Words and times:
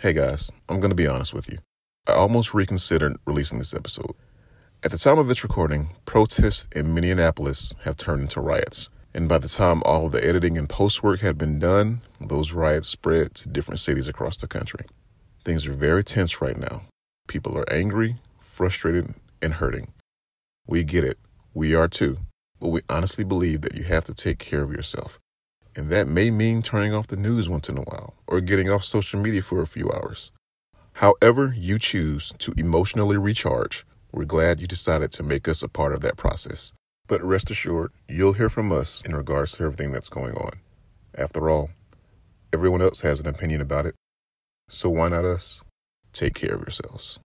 Hey 0.00 0.14
guys, 0.14 0.50
I'm 0.66 0.80
going 0.80 0.88
to 0.88 0.96
be 0.96 1.06
honest 1.06 1.34
with 1.34 1.50
you. 1.52 1.58
I 2.06 2.12
almost 2.12 2.54
reconsidered 2.54 3.18
releasing 3.26 3.58
this 3.58 3.74
episode. 3.74 4.14
At 4.82 4.92
the 4.92 4.96
time 4.96 5.18
of 5.18 5.30
its 5.30 5.42
recording, 5.42 5.90
protests 6.06 6.66
in 6.74 6.94
Minneapolis 6.94 7.74
have 7.84 7.98
turned 7.98 8.22
into 8.22 8.40
riots. 8.40 8.88
And 9.12 9.28
by 9.28 9.36
the 9.36 9.46
time 9.46 9.82
all 9.84 10.06
of 10.06 10.12
the 10.12 10.26
editing 10.26 10.56
and 10.56 10.70
post 10.70 11.02
work 11.02 11.20
had 11.20 11.36
been 11.36 11.58
done, 11.58 12.00
those 12.18 12.54
riots 12.54 12.88
spread 12.88 13.34
to 13.34 13.50
different 13.50 13.78
cities 13.78 14.08
across 14.08 14.38
the 14.38 14.48
country. 14.48 14.86
Things 15.44 15.66
are 15.66 15.74
very 15.74 16.02
tense 16.02 16.40
right 16.40 16.56
now. 16.56 16.84
People 17.28 17.58
are 17.58 17.70
angry, 17.70 18.16
frustrated, 18.38 19.12
and 19.42 19.52
hurting. 19.52 19.92
We 20.66 20.82
get 20.82 21.04
it. 21.04 21.18
We 21.52 21.74
are 21.74 21.88
too. 21.88 22.20
But 22.58 22.68
we 22.68 22.80
honestly 22.88 23.22
believe 23.22 23.60
that 23.60 23.74
you 23.74 23.84
have 23.84 24.06
to 24.06 24.14
take 24.14 24.38
care 24.38 24.62
of 24.62 24.72
yourself. 24.72 25.20
And 25.76 25.88
that 25.90 26.08
may 26.08 26.30
mean 26.30 26.62
turning 26.62 26.92
off 26.92 27.06
the 27.06 27.16
news 27.16 27.48
once 27.48 27.68
in 27.68 27.78
a 27.78 27.82
while 27.82 28.14
or 28.26 28.40
getting 28.40 28.68
off 28.68 28.84
social 28.84 29.20
media 29.20 29.42
for 29.42 29.60
a 29.60 29.66
few 29.66 29.90
hours. 29.90 30.32
However, 30.94 31.54
you 31.56 31.78
choose 31.78 32.32
to 32.38 32.52
emotionally 32.56 33.16
recharge, 33.16 33.86
we're 34.12 34.24
glad 34.24 34.60
you 34.60 34.66
decided 34.66 35.12
to 35.12 35.22
make 35.22 35.46
us 35.46 35.62
a 35.62 35.68
part 35.68 35.94
of 35.94 36.00
that 36.00 36.16
process. 36.16 36.72
But 37.06 37.22
rest 37.22 37.50
assured, 37.50 37.92
you'll 38.08 38.34
hear 38.34 38.48
from 38.48 38.72
us 38.72 39.02
in 39.02 39.14
regards 39.14 39.52
to 39.52 39.64
everything 39.64 39.92
that's 39.92 40.08
going 40.08 40.34
on. 40.34 40.60
After 41.14 41.48
all, 41.48 41.70
everyone 42.52 42.82
else 42.82 43.00
has 43.02 43.20
an 43.20 43.28
opinion 43.28 43.60
about 43.60 43.86
it. 43.86 43.94
So 44.68 44.88
why 44.90 45.08
not 45.08 45.24
us? 45.24 45.62
Take 46.12 46.34
care 46.34 46.54
of 46.54 46.60
yourselves. 46.60 47.18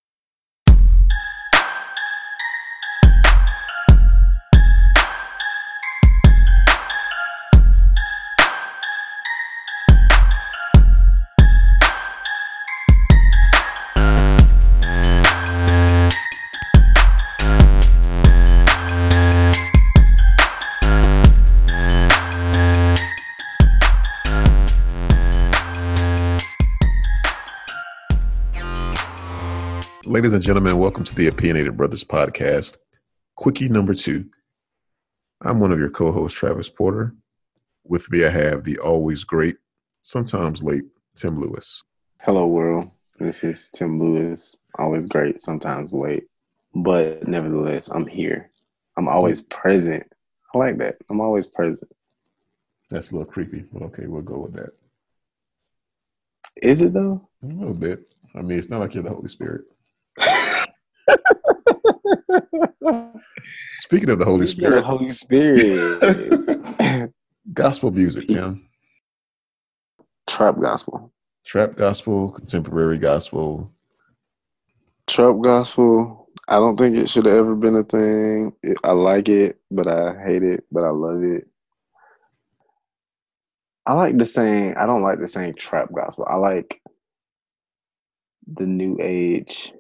Ladies 30.16 30.32
and 30.32 30.42
gentlemen, 30.42 30.80
welcome 30.80 31.04
to 31.04 31.14
the 31.14 31.28
Opinionated 31.28 31.76
Brothas 31.76 32.06
podcast, 32.06 32.78
quickie 33.36 33.68
number 33.68 33.94
two. 33.94 34.30
I'm 35.42 35.60
one 35.60 35.74
of 35.74 35.78
your 35.78 35.90
co 35.90 36.14
hosts, 36.14 36.40
Travis 36.40 36.70
Porter. 36.70 37.14
With 37.84 38.10
me, 38.10 38.24
I 38.24 38.30
have 38.30 38.64
the 38.64 38.78
always 38.78 39.26
great, 39.26 39.58
sometimes 40.04 40.64
late, 40.64 40.86
Tim 41.18 41.38
Lewis. 41.38 41.84
Hello, 42.22 42.48
world. 42.48 42.90
This 43.20 43.44
is 43.44 43.68
Tim 43.68 44.00
Lewis. 44.00 44.58
Always 44.80 45.06
great, 45.06 45.42
sometimes 45.42 45.94
late, 45.94 46.24
but 46.74 47.28
nevertheless, 47.28 47.90
I'm 47.90 48.08
here. 48.08 48.50
I'm 48.98 49.10
always 49.10 49.42
present. 49.42 50.10
I 50.54 50.58
like 50.58 50.78
that. 50.78 50.96
I'm 51.10 51.20
always 51.20 51.46
present. 51.46 51.92
That's 52.90 53.12
a 53.12 53.18
little 53.18 53.30
creepy, 53.30 53.66
but 53.70 53.82
okay, 53.82 54.08
we'll 54.08 54.22
go 54.22 54.40
with 54.44 54.54
that. 54.54 54.70
Is 56.56 56.80
it 56.80 56.94
though? 56.94 57.28
A 57.44 57.48
little 57.48 57.74
bit. 57.74 58.16
I 58.34 58.42
mean, 58.42 58.58
it's 58.58 58.70
not 58.70 58.80
like 58.80 58.94
you're 58.94 59.04
the 59.04 59.10
Holy 59.10 59.28
Spirit. 59.28 59.66
Speaking 63.72 64.10
of 64.10 64.20
the 64.20 64.26
Holy 64.26 64.48
Spirit, 64.48 64.78
the 64.78 64.84
Holy 64.84 65.10
Spirit, 65.10 67.12
gospel 67.54 67.92
music, 67.92 68.28
Tim. 68.28 68.68
Trap 70.28 70.60
gospel, 70.60 71.12
trap 71.46 71.76
gospel, 71.76 72.32
contemporary 72.32 72.98
gospel, 72.98 73.72
trap 75.08 75.36
gospel. 75.44 76.30
I 76.48 76.60
don't 76.60 76.78
think 76.78 76.96
it 76.96 77.10
should 77.10 77.26
have 77.26 77.38
ever 77.38 77.56
been 77.56 77.76
a 77.76 77.84
thing. 77.84 78.54
I 78.84 78.92
like 78.92 79.30
it, 79.30 79.60
but 79.72 79.88
I 79.88 80.16
hate 80.24 80.44
it, 80.44 80.64
but 80.72 80.84
I 80.84 80.90
love 80.90 81.24
it. 81.24 81.48
I 83.86 83.94
like 83.94 84.18
the 84.18 84.26
saying. 84.26 84.76
I 84.76 84.86
don't 84.86 85.04
like 85.04 85.20
the 85.20 85.28
saying 85.28 85.56
trap 85.56 85.90
gospel. 85.94 86.26
I 86.30 86.36
like 86.36 86.82
the 88.48 88.66
new 88.66 88.98
age 89.02 89.74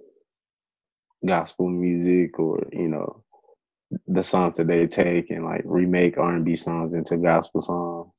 gospel 1.25 1.69
music 1.69 2.39
or 2.39 2.67
you 2.71 2.87
know 2.87 3.23
the 4.07 4.23
songs 4.23 4.57
that 4.57 4.67
they 4.67 4.87
take 4.87 5.29
and 5.29 5.45
like 5.45 5.61
remake 5.65 6.17
R&B 6.17 6.55
songs 6.55 6.93
into 6.93 7.17
gospel 7.17 7.61
songs. 7.61 8.11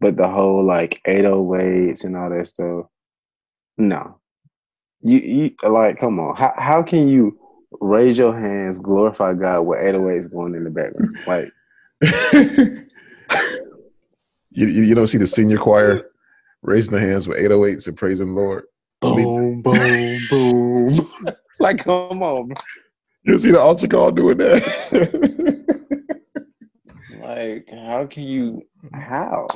But 0.00 0.16
the 0.16 0.28
whole 0.28 0.64
like 0.64 1.00
808s 1.06 2.04
and 2.04 2.16
all 2.16 2.30
that 2.30 2.46
stuff, 2.46 2.86
no. 3.76 4.18
You, 5.02 5.18
you 5.18 5.50
like 5.68 5.98
come 5.98 6.20
on. 6.20 6.36
How 6.36 6.54
how 6.56 6.82
can 6.82 7.08
you 7.08 7.38
raise 7.80 8.18
your 8.18 8.38
hands, 8.38 8.78
glorify 8.78 9.34
God 9.34 9.62
with 9.62 9.80
808s 9.80 10.32
going 10.32 10.54
in 10.54 10.64
the 10.64 10.70
background? 10.70 11.18
Like 11.26 11.52
you, 14.50 14.66
you 14.66 14.94
don't 14.94 15.06
see 15.06 15.18
the 15.18 15.26
senior 15.26 15.58
choir 15.58 16.04
raising 16.62 16.92
their 16.92 17.06
hands 17.06 17.28
with 17.28 17.38
808s 17.38 17.88
and 17.88 17.96
praising 17.96 18.34
the 18.34 18.40
Lord. 18.40 18.64
Boom, 19.00 19.62
boom, 19.62 20.26
boom. 20.28 21.08
like, 21.60 21.84
come 21.84 22.22
on. 22.22 22.54
You 23.24 23.36
see 23.36 23.50
the 23.50 23.60
altar 23.60 23.86
call 23.86 24.12
doing 24.12 24.38
that? 24.38 24.62
like, 27.20 27.68
how 27.70 28.06
can 28.06 28.22
you? 28.22 28.62
How? 28.94 29.46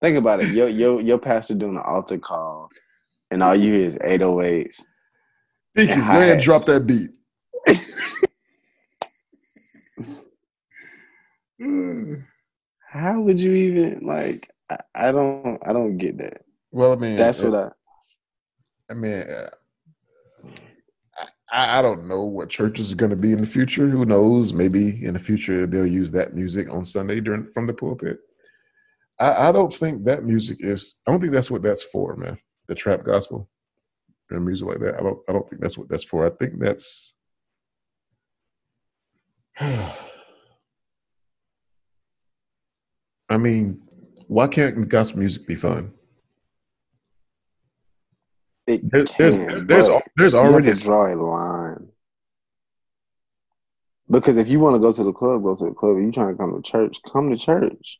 Think 0.00 0.18
about 0.18 0.42
it. 0.42 0.48
Your 0.48 0.68
your 0.68 1.00
your 1.00 1.18
pastor 1.18 1.54
doing 1.54 1.76
an 1.76 1.84
altar 1.86 2.18
call, 2.18 2.68
and 3.30 3.44
all 3.44 3.54
you 3.54 3.72
hear 3.72 3.84
is 3.84 3.96
808s. 3.98 4.82
Deacons, 5.76 6.08
go 6.08 6.16
ahead 6.16 6.32
and 6.32 6.42
drop 6.42 6.64
that 6.64 6.84
beat. 6.84 7.10
how 12.90 13.20
would 13.20 13.38
you 13.38 13.54
even 13.54 14.00
like? 14.02 14.50
I, 14.68 14.78
I, 14.96 15.12
don't. 15.12 15.60
I 15.64 15.72
don't 15.72 15.96
get 15.96 16.18
that. 16.18 16.42
Well, 16.72 16.94
I 16.94 16.96
mean, 16.96 17.16
that's 17.16 17.40
what 17.40 17.54
I. 17.54 17.68
I 18.90 18.94
mean, 18.94 19.22
I, 21.52 21.78
I 21.78 21.82
don't 21.82 22.08
know 22.08 22.24
what 22.24 22.48
churches 22.48 22.88
is 22.88 22.94
going 22.94 23.10
to 23.10 23.16
be 23.16 23.32
in 23.32 23.42
the 23.42 23.46
future. 23.46 23.86
Who 23.86 24.06
knows? 24.06 24.54
Maybe 24.54 25.04
in 25.04 25.12
the 25.12 25.20
future 25.20 25.66
they'll 25.66 25.86
use 25.86 26.10
that 26.12 26.34
music 26.34 26.70
on 26.70 26.84
Sunday 26.84 27.20
during 27.20 27.50
from 27.52 27.66
the 27.66 27.74
pulpit. 27.74 28.18
I, 29.20 29.48
I 29.48 29.52
don't 29.52 29.72
think 29.72 30.04
that 30.06 30.24
music 30.24 30.58
is. 30.60 30.98
I 31.06 31.10
don't 31.10 31.20
think 31.20 31.34
that's 31.34 31.50
what 31.50 31.62
that's 31.62 31.84
for, 31.84 32.16
man. 32.16 32.38
The 32.68 32.74
trap 32.74 33.04
gospel 33.04 33.50
and 34.30 34.44
music 34.44 34.66
like 34.66 34.80
that. 34.80 34.98
I 34.98 35.02
don't. 35.02 35.18
I 35.28 35.32
don't 35.32 35.48
think 35.48 35.60
that's 35.60 35.76
what 35.76 35.90
that's 35.90 36.04
for. 36.04 36.26
I 36.26 36.30
think 36.30 36.58
that's. 36.58 37.14
I 43.28 43.38
mean, 43.38 43.82
why 44.26 44.48
can't 44.48 44.88
gospel 44.88 45.20
music 45.20 45.46
be 45.46 45.54
fun? 45.54 45.94
It 48.74 48.90
there's 48.90 49.10
can, 49.10 49.66
there's 49.66 49.88
there's, 49.88 50.02
there's 50.16 50.34
already 50.34 50.66
you 50.66 50.72
have 50.72 50.78
to 50.78 50.84
draw 50.84 51.12
a 51.12 51.16
line. 51.16 51.88
Because 54.10 54.36
if 54.36 54.48
you 54.48 54.60
want 54.60 54.74
to 54.74 54.78
go 54.78 54.92
to 54.92 55.04
the 55.04 55.12
club, 55.12 55.42
go 55.42 55.54
to 55.54 55.64
the 55.64 55.70
club. 55.72 55.96
If 55.96 56.04
you 56.04 56.12
trying 56.12 56.34
to 56.34 56.38
come 56.38 56.54
to 56.54 56.62
church, 56.62 56.98
come 57.10 57.30
to 57.30 57.36
church. 57.36 57.98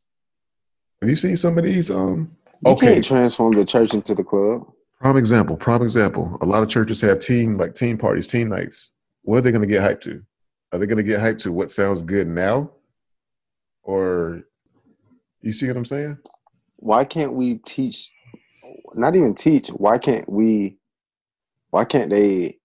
Have 1.01 1.09
you 1.09 1.17
seen 1.17 1.37
some 1.37 1.57
of 1.57 1.65
these? 1.65 1.91
Um, 1.91 2.37
you 2.65 2.73
okay, 2.73 2.95
can't 2.95 3.05
transform 3.05 3.55
the 3.55 3.65
church 3.65 3.95
into 3.95 4.15
the 4.15 4.23
club. 4.23 4.71
Prime 5.01 5.17
example. 5.17 5.57
Prime 5.57 5.83
example. 5.83 6.39
A 6.43 6.47
lot 6.47 6.63
of 6.63 6.69
churches 6.69 7.01
have 7.01 7.19
team 7.19 7.55
like 7.55 7.75
team 7.75 7.99
parties, 7.99 8.29
team 8.29 8.49
nights. 8.49 8.93
What 9.23 9.39
are 9.39 9.41
they 9.41 9.51
going 9.51 9.63
to 9.63 9.67
get 9.67 9.83
hyped 9.83 10.03
to? 10.03 10.23
Are 10.71 10.79
they 10.79 10.87
going 10.87 10.99
to 10.99 11.03
get 11.03 11.21
hyped 11.21 11.41
to 11.43 11.53
what 11.53 11.71
sounds 11.71 12.03
good 12.03 12.29
now, 12.29 12.71
or 13.83 14.43
you 15.41 15.53
see 15.53 15.67
what 15.67 15.77
I'm 15.77 15.85
saying? 15.85 16.19
Why 16.77 17.05
can't 17.05 17.33
we 17.33 17.57
teach 17.57 18.13
not 18.97 19.17
even 19.17 19.35
teach. 19.35 19.69
Why 19.69 19.99
can't 19.99 20.29
we? 20.29 20.77
Why 21.71 21.85
can't 21.85 22.11
they? 22.11 22.59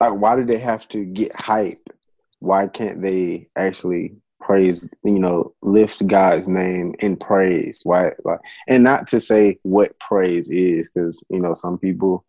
Like, 0.00 0.14
why 0.14 0.36
do 0.36 0.44
they 0.44 0.58
have 0.58 0.88
to 0.88 1.04
get 1.04 1.40
hype? 1.40 1.90
Why 2.38 2.66
can't 2.68 3.02
they 3.02 3.48
actually 3.56 4.16
praise? 4.40 4.88
You 5.04 5.18
know, 5.18 5.54
lift 5.62 6.06
God's 6.06 6.48
name 6.48 6.94
in 7.00 7.16
praise. 7.16 7.80
Why? 7.84 8.12
Like, 8.24 8.40
and 8.66 8.82
not 8.82 9.06
to 9.08 9.20
say 9.20 9.58
what 9.62 9.98
praise 9.98 10.50
is, 10.50 10.90
because 10.90 11.22
you 11.28 11.40
know 11.40 11.54
some 11.54 11.78
people. 11.78 12.24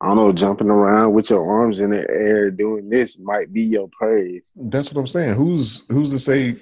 I 0.00 0.08
don't 0.08 0.16
know, 0.16 0.32
jumping 0.32 0.68
around 0.68 1.12
with 1.12 1.30
your 1.30 1.48
arms 1.48 1.78
in 1.78 1.90
the 1.90 2.00
air 2.10 2.50
doing 2.50 2.88
this 2.88 3.20
might 3.20 3.52
be 3.52 3.62
your 3.62 3.88
praise. 3.92 4.52
That's 4.56 4.92
what 4.92 4.98
I'm 4.98 5.06
saying. 5.06 5.34
Who's 5.34 5.86
who's 5.86 6.10
to 6.10 6.18
say? 6.18 6.56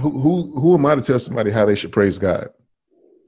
Who 0.00 0.10
who 0.10 0.58
who 0.58 0.74
am 0.74 0.86
I 0.86 0.94
to 0.94 1.02
tell 1.02 1.18
somebody 1.18 1.50
how 1.50 1.66
they 1.66 1.74
should 1.74 1.92
praise 1.92 2.18
God? 2.18 2.48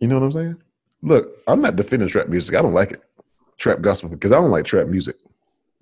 You 0.01 0.09
know 0.09 0.19
what 0.19 0.25
I'm 0.25 0.33
saying? 0.33 0.63
Look, 1.05 1.29
I'm 1.47 1.61
not 1.61 1.77
defending 1.77 2.09
trap 2.09 2.29
music. 2.29 2.57
I 2.57 2.63
don't 2.63 2.73
like 2.73 2.93
it. 2.93 3.03
Trap 3.59 3.83
gospel 3.83 4.09
because 4.09 4.33
I 4.33 4.37
don't 4.37 4.51
like 4.51 4.65
trap 4.65 4.87
music. 4.87 5.17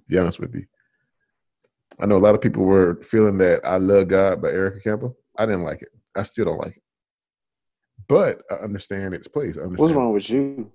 be 0.09 0.19
honest 0.19 0.41
with 0.41 0.53
you. 0.53 0.67
I 2.01 2.07
know 2.07 2.17
a 2.17 2.19
lot 2.19 2.35
of 2.35 2.41
people 2.41 2.65
were 2.65 3.01
feeling 3.03 3.39
that 3.39 3.65
I 3.65 3.77
Love 3.77 4.09
God 4.09 4.43
by 4.43 4.49
Erica 4.49 4.81
Campbell. 4.81 5.17
I 5.39 5.47
didn't 5.47 5.63
like 5.63 5.81
it. 5.81 5.91
I 6.17 6.25
still 6.25 6.47
don't 6.47 6.59
like 6.59 6.77
it. 6.77 6.83
But 8.09 8.43
I 8.51 8.55
understand 8.55 9.15
its 9.15 9.29
place. 9.29 9.57
I 9.57 9.63
understand. 9.63 9.79
What's 9.79 9.93
wrong 9.93 10.13
with 10.13 10.29
you? 10.29 10.73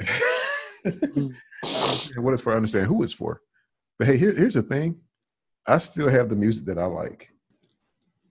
what 2.16 2.32
it's 2.32 2.42
for, 2.42 2.52
I 2.52 2.56
understand 2.56 2.88
who 2.88 3.04
it's 3.04 3.12
for. 3.12 3.42
But 3.96 4.08
hey, 4.08 4.16
here, 4.16 4.32
here's 4.32 4.54
the 4.54 4.62
thing. 4.62 5.00
I 5.66 5.78
still 5.78 6.08
have 6.08 6.28
the 6.28 6.36
music 6.36 6.66
that 6.66 6.78
I 6.78 6.86
like. 6.86 7.32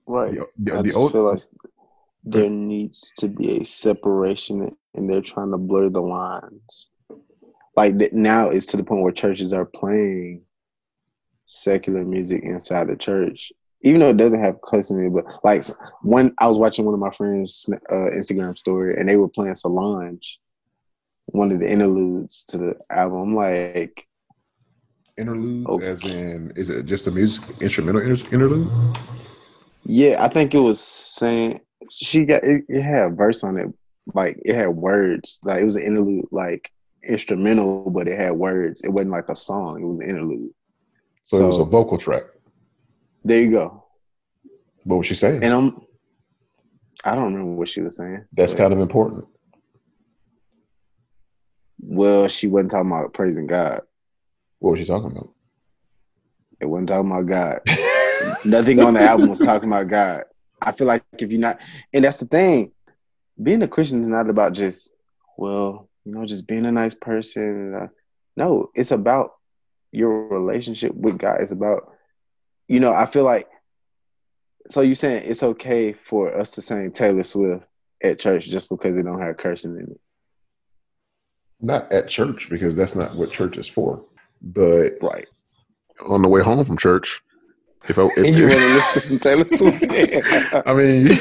Right. 0.06 0.34
The, 0.34 0.46
the, 0.58 0.74
I 0.74 0.78
the 0.82 0.84
just 0.84 0.98
old, 0.98 1.14
feel 1.14 1.32
like 1.32 1.40
there 2.24 2.50
needs 2.50 3.14
to 3.20 3.30
be 3.30 3.62
a 3.62 3.66
separation, 3.66 4.76
and 4.98 5.10
they're 5.10 5.22
trying 5.22 5.52
to 5.52 5.58
blur 5.58 5.90
the 5.90 6.02
lines. 6.02 6.90
Like 7.76 7.98
th- 7.98 8.12
now, 8.14 8.50
it's 8.50 8.66
to 8.68 8.78
the 8.78 8.84
point 8.84 9.02
where 9.04 9.12
churches 9.12 9.54
are 9.54 9.66
playing 9.66 10.42
secular 11.46 12.04
music 12.04 12.44
inside 12.44 12.88
the 12.88 12.96
church, 12.96 13.52
even 13.84 14.02
though 14.02 14.10
it 14.10 14.18
doesn't 14.18 14.44
have 14.44 14.58
cussing 14.68 14.98
in 15.00 15.06
it. 15.08 15.14
But 15.14 15.26
like 15.44 15.62
when 16.02 16.34
I 16.40 16.48
was 16.48 16.58
watching 16.58 16.86
one 16.86 16.94
of 16.94 17.00
my 17.00 17.12
friends' 17.12 17.70
uh, 17.92 18.10
Instagram 18.18 18.58
story, 18.58 19.00
and 19.00 19.08
they 19.08 19.16
were 19.16 19.30
playing 19.30 19.54
Solange, 19.56 20.40
one 21.28 21.52
of 21.52 21.60
the 21.60 21.70
interludes 21.72 22.44
to 22.46 22.58
the 22.58 22.76
album. 22.90 23.20
I'm 23.20 23.36
like, 23.36 24.08
interludes, 25.18 25.68
Oh. 25.70 25.80
as 25.82 26.04
in, 26.04 26.52
is 26.56 26.70
it 26.70 26.86
just 26.86 27.08
a 27.08 27.12
music 27.12 27.44
instrumental 27.62 28.02
inter- 28.02 28.34
interlude? 28.36 28.68
yeah, 29.86 30.24
I 30.24 30.28
think 30.28 30.54
it 30.56 30.60
was 30.60 30.80
saying 30.82 31.62
she 31.92 32.26
got 32.26 32.44
it, 32.44 32.66
it 32.68 32.82
had 32.82 33.04
a 33.04 33.10
verse 33.10 33.44
on 33.44 33.58
it, 33.58 33.68
like 34.14 34.40
it 34.46 34.56
had 34.56 34.70
words, 34.70 35.40
like 35.44 35.62
it 35.62 35.66
was 35.66 35.76
an 35.76 35.84
interlude, 35.84 36.26
like 36.32 36.72
instrumental, 37.08 37.90
but 37.90 38.08
it 38.08 38.20
had 38.20 38.32
words. 38.32 38.82
It 38.84 38.90
wasn't 38.90 39.12
like 39.12 39.30
a 39.30 39.36
song; 39.36 39.82
it 39.82 39.86
was 39.86 40.00
an 40.00 40.10
interlude. 40.10 40.52
So, 41.26 41.44
it 41.44 41.46
was 41.46 41.58
a 41.58 41.66
vocal 41.66 41.98
track. 41.98 42.24
There 43.24 43.42
you 43.42 43.52
go. 43.52 43.84
What 44.86 44.98
was 44.98 45.08
she 45.08 45.16
saying? 45.16 45.44
And 45.44 45.54
I'm, 45.54 45.82
I 47.04 47.14
don't 47.14 47.34
remember 47.34 47.52
what 47.56 47.68
she 47.68 47.82
was 47.82 47.98
saying. 47.98 48.26
That's 48.34 48.54
but- 48.54 48.60
kind 48.62 48.74
of 48.74 48.80
important. 48.80 49.26
well, 51.80 52.28
she 52.28 52.48
wasn't 52.48 52.72
talking 52.72 52.92
about 52.92 53.14
praising 53.14 53.48
God. 53.48 53.82
What 54.60 54.72
was 54.72 54.80
she 54.80 54.86
talking 54.86 55.12
about? 55.12 55.30
It 56.60 56.66
wasn't 56.66 56.90
talking 56.90 57.12
about 57.12 57.26
God. 57.28 57.60
Nothing 58.46 58.80
on 58.82 58.96
the 58.96 59.02
album 59.02 59.30
was 59.30 59.40
talking 59.40 59.70
about 59.70 59.88
God. 59.88 60.24
I 60.62 60.72
feel 60.72 60.88
like 60.88 61.04
if 61.20 61.32
you're 61.32 61.40
not, 61.40 61.60
and 61.94 62.04
that's 62.04 62.20
the 62.20 62.26
thing, 62.26 62.72
being 63.42 63.62
a 63.62 63.68
Christian 63.68 64.02
is 64.02 64.08
not 64.08 64.30
about 64.30 64.54
just, 64.54 64.94
well, 65.38 65.90
you 66.06 66.14
know, 66.14 66.26
just 66.26 66.48
being 66.48 66.66
a 66.66 66.72
nice 66.72 66.96
person. 66.96 67.74
Uh, 67.76 67.88
no, 68.36 68.70
it's 68.76 68.92
about 68.92 69.32
your 69.92 70.28
relationship 70.28 70.94
with 70.94 71.18
God. 71.18 71.42
It's 71.42 71.52
about, 71.52 71.92
you 72.68 72.80
know, 72.80 72.94
I 72.94 73.06
feel 73.06 73.24
like, 73.24 73.48
so 74.70 74.82
you're 74.82 74.96
saying 74.96 75.24
it's 75.26 75.44
okay 75.44 75.94
for 75.94 76.38
us 76.38 76.52
to 76.52 76.62
sing 76.62 76.92
Taylor 76.92 77.24
Swift 77.24 77.64
at 78.04 78.20
church 78.20 78.46
just 78.46 78.70
because 78.70 78.98
it 78.98 79.04
don't 79.04 79.22
have 79.22 79.38
cursing 79.38 79.76
in 79.76 79.92
it. 79.92 80.02
Not 81.60 81.92
at 81.92 82.08
church 82.10 82.50
because 82.50 82.76
that's 82.76 82.96
not 82.96 83.16
what 83.16 83.32
church 83.32 83.58
is 83.58 83.68
for. 83.68 84.04
But 84.42 84.94
Right. 85.02 85.28
on 86.08 86.22
the 86.22 86.28
way 86.28 86.42
home 86.42 86.64
from 86.64 86.78
church, 86.78 87.22
if 87.90 87.98
I, 87.98 88.08
if, 88.18 88.18
you 88.38 88.48
want 88.48 88.60
to 88.60 88.74
listen 88.74 88.94
to 88.94 89.00
some 89.00 89.20
Taylor 89.20 89.48
Swift. 89.48 90.64
I 90.68 90.74
mean, 90.74 91.18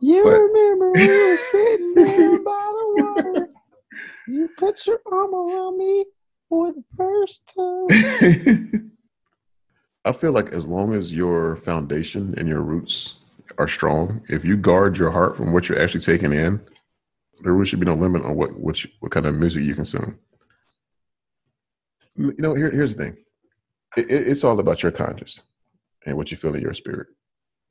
You 0.00 0.24
But- 0.24 0.30
remember 0.30 0.90
we 0.92 1.06
were 1.06 1.36
sitting 1.36 1.94
there 1.94 2.42
by 2.44 2.72
the 2.78 2.86
water. 3.04 3.48
You 4.28 4.48
put 4.56 4.86
your 4.86 5.00
arm 5.10 5.34
around 5.34 5.78
me 5.78 6.04
for 6.48 6.72
the 6.72 6.84
first 6.96 7.52
time. 7.56 8.90
I 10.04 10.12
feel 10.12 10.32
like 10.32 10.52
as 10.52 10.66
long 10.66 10.94
as 10.94 11.14
your 11.14 11.56
foundation 11.56 12.34
and 12.38 12.48
your 12.48 12.62
roots 12.62 13.16
are 13.58 13.68
strong, 13.68 14.22
if 14.28 14.44
you 14.44 14.56
guard 14.56 14.96
your 14.98 15.10
heart 15.10 15.36
from 15.36 15.52
what 15.52 15.68
you're 15.68 15.78
actually 15.80 16.00
taking 16.00 16.32
in, 16.32 16.60
there 17.42 17.52
really 17.52 17.66
should 17.66 17.80
be 17.80 17.86
no 17.86 17.94
limit 17.94 18.22
on 18.24 18.36
what 18.36 18.58
what, 18.58 18.82
you, 18.84 18.90
what 19.00 19.12
kind 19.12 19.26
of 19.26 19.34
music 19.34 19.64
you 19.64 19.74
consume. 19.74 20.18
You 22.16 22.34
know, 22.38 22.54
here, 22.54 22.70
here's 22.70 22.96
the 22.96 23.04
thing: 23.04 23.16
it, 23.96 24.10
it- 24.10 24.28
it's 24.28 24.44
all 24.44 24.58
about 24.60 24.82
your 24.82 24.92
conscience 24.92 25.42
and 26.06 26.16
what 26.16 26.30
you 26.30 26.36
feel 26.36 26.54
in 26.54 26.62
your 26.62 26.72
spirit. 26.72 27.08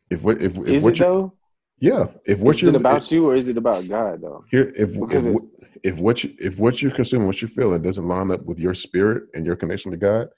If 0.09 0.23
what 0.23 0.41
if, 0.41 0.57
if 0.57 0.67
Is 0.67 0.83
what 0.83 0.93
it 0.93 0.99
you 0.99 1.05
though? 1.05 1.33
Yeah 1.79 2.05
if 2.25 2.39
what 2.39 2.55
Is 2.55 2.61
you're 2.63 2.69
it 2.71 2.75
about 2.75 3.11
you 3.11 3.27
or 3.29 3.35
is 3.35 3.47
it 3.47 3.57
about 3.57 3.87
God 3.87 4.21
though? 4.21 4.43
here 4.49 4.71
if 4.75 4.89
if, 4.95 4.99
Because 4.99 5.25
it- 5.25 5.33
what- 5.33 5.43
if 5.83 5.99
what 5.99 6.23
you 6.23 6.33
if 6.39 6.59
what 6.59 6.81
you're 6.81 6.91
consuming, 6.91 7.27
what 7.27 7.39
you're 7.41 7.49
feeling 7.49 7.81
doesn't 7.83 8.07
line 8.07 8.31
up 8.31 8.43
with 8.45 8.59
your 8.59 8.73
spirit 8.73 9.25
and 9.35 9.45
your 9.45 9.55
connection 9.55 9.91
to 9.91 9.97
God, 9.97 10.29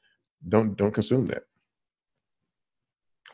don't 0.47 0.75
don't 0.75 0.93
consume 0.93 1.27
that. 1.27 1.43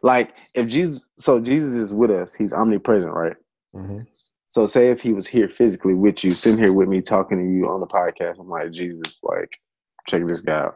Like 0.03 0.33
if 0.53 0.67
Jesus, 0.67 1.09
so 1.17 1.39
Jesus 1.39 1.73
is 1.73 1.93
with 1.95 2.11
us. 2.11 2.35
He's 2.35 2.53
omnipresent, 2.53 3.11
right? 3.11 3.35
Mm-hmm. 3.75 4.01
So 4.47 4.67
say 4.67 4.89
if 4.91 5.01
he 5.01 5.13
was 5.13 5.25
here 5.25 5.49
physically 5.49 5.95
with 5.95 6.23
you, 6.23 6.31
sitting 6.31 6.59
here 6.59 6.71
with 6.73 6.87
me 6.87 7.01
talking 7.01 7.39
to 7.39 7.43
you 7.43 7.67
on 7.67 7.79
the 7.79 7.87
podcast, 7.87 8.39
I'm 8.39 8.47
like 8.49 8.71
Jesus, 8.71 9.21
like 9.23 9.59
check 10.07 10.25
this 10.27 10.41
guy 10.41 10.59
out. 10.65 10.75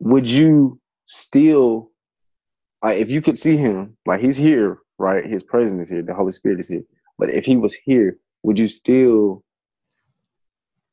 Would 0.00 0.26
you 0.28 0.80
still 1.04 1.89
like 2.82 2.98
if 2.98 3.10
you 3.10 3.20
could 3.20 3.38
see 3.38 3.56
him, 3.56 3.96
like 4.06 4.20
he's 4.20 4.36
here, 4.36 4.78
right? 4.98 5.24
His 5.24 5.42
presence 5.42 5.82
is 5.82 5.88
here, 5.90 6.02
the 6.02 6.14
Holy 6.14 6.32
Spirit 6.32 6.60
is 6.60 6.68
here. 6.68 6.82
But 7.18 7.30
if 7.30 7.44
he 7.44 7.56
was 7.56 7.74
here, 7.74 8.18
would 8.42 8.58
you 8.58 8.68
still 8.68 9.44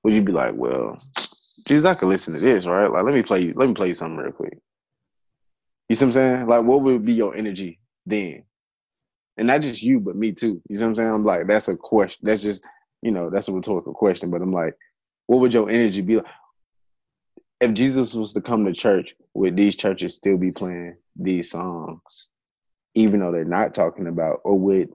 would 0.03 0.13
you 0.13 0.21
be 0.21 0.31
like, 0.31 0.53
well, 0.55 1.01
Jesus, 1.67 1.85
I 1.85 1.93
could 1.93 2.09
listen 2.09 2.33
to 2.33 2.39
this, 2.39 2.65
right? 2.65 2.91
Like 2.91 3.03
let 3.03 3.13
me 3.13 3.23
play 3.23 3.41
you, 3.41 3.53
let 3.55 3.67
me 3.67 3.75
play 3.75 3.89
you 3.89 3.93
something 3.93 4.17
real 4.17 4.31
quick. 4.31 4.57
You 5.89 5.95
see 5.95 6.05
what 6.05 6.09
I'm 6.09 6.11
saying? 6.13 6.47
Like 6.47 6.65
what 6.65 6.81
would 6.81 7.05
be 7.05 7.13
your 7.13 7.35
energy 7.35 7.79
then? 8.05 8.43
And 9.37 9.47
not 9.47 9.61
just 9.61 9.83
you, 9.83 9.99
but 9.99 10.15
me 10.15 10.31
too. 10.31 10.61
You 10.67 10.75
see 10.75 10.83
what 10.83 10.89
I'm 10.89 10.95
saying? 10.95 11.11
I'm 11.11 11.23
like, 11.23 11.47
that's 11.47 11.67
a 11.67 11.77
question. 11.77 12.21
That's 12.23 12.41
just, 12.41 12.67
you 13.03 13.11
know, 13.11 13.29
that's 13.29 13.47
a 13.47 13.53
rhetorical 13.53 13.93
question. 13.93 14.31
But 14.31 14.41
I'm 14.41 14.51
like, 14.51 14.75
what 15.27 15.39
would 15.41 15.53
your 15.53 15.69
energy 15.69 16.01
be 16.01 16.15
like? 16.17 16.25
If 17.59 17.73
Jesus 17.73 18.13
was 18.13 18.33
to 18.33 18.41
come 18.41 18.65
to 18.65 18.73
church, 18.73 19.15
would 19.33 19.55
these 19.55 19.75
churches 19.75 20.15
still 20.15 20.37
be 20.37 20.51
playing 20.51 20.97
these 21.15 21.49
songs, 21.51 22.29
even 22.93 23.19
though 23.19 23.31
they're 23.31 23.45
not 23.45 23.73
talking 23.73 24.07
about, 24.07 24.41
or 24.43 24.57
would 24.59 24.93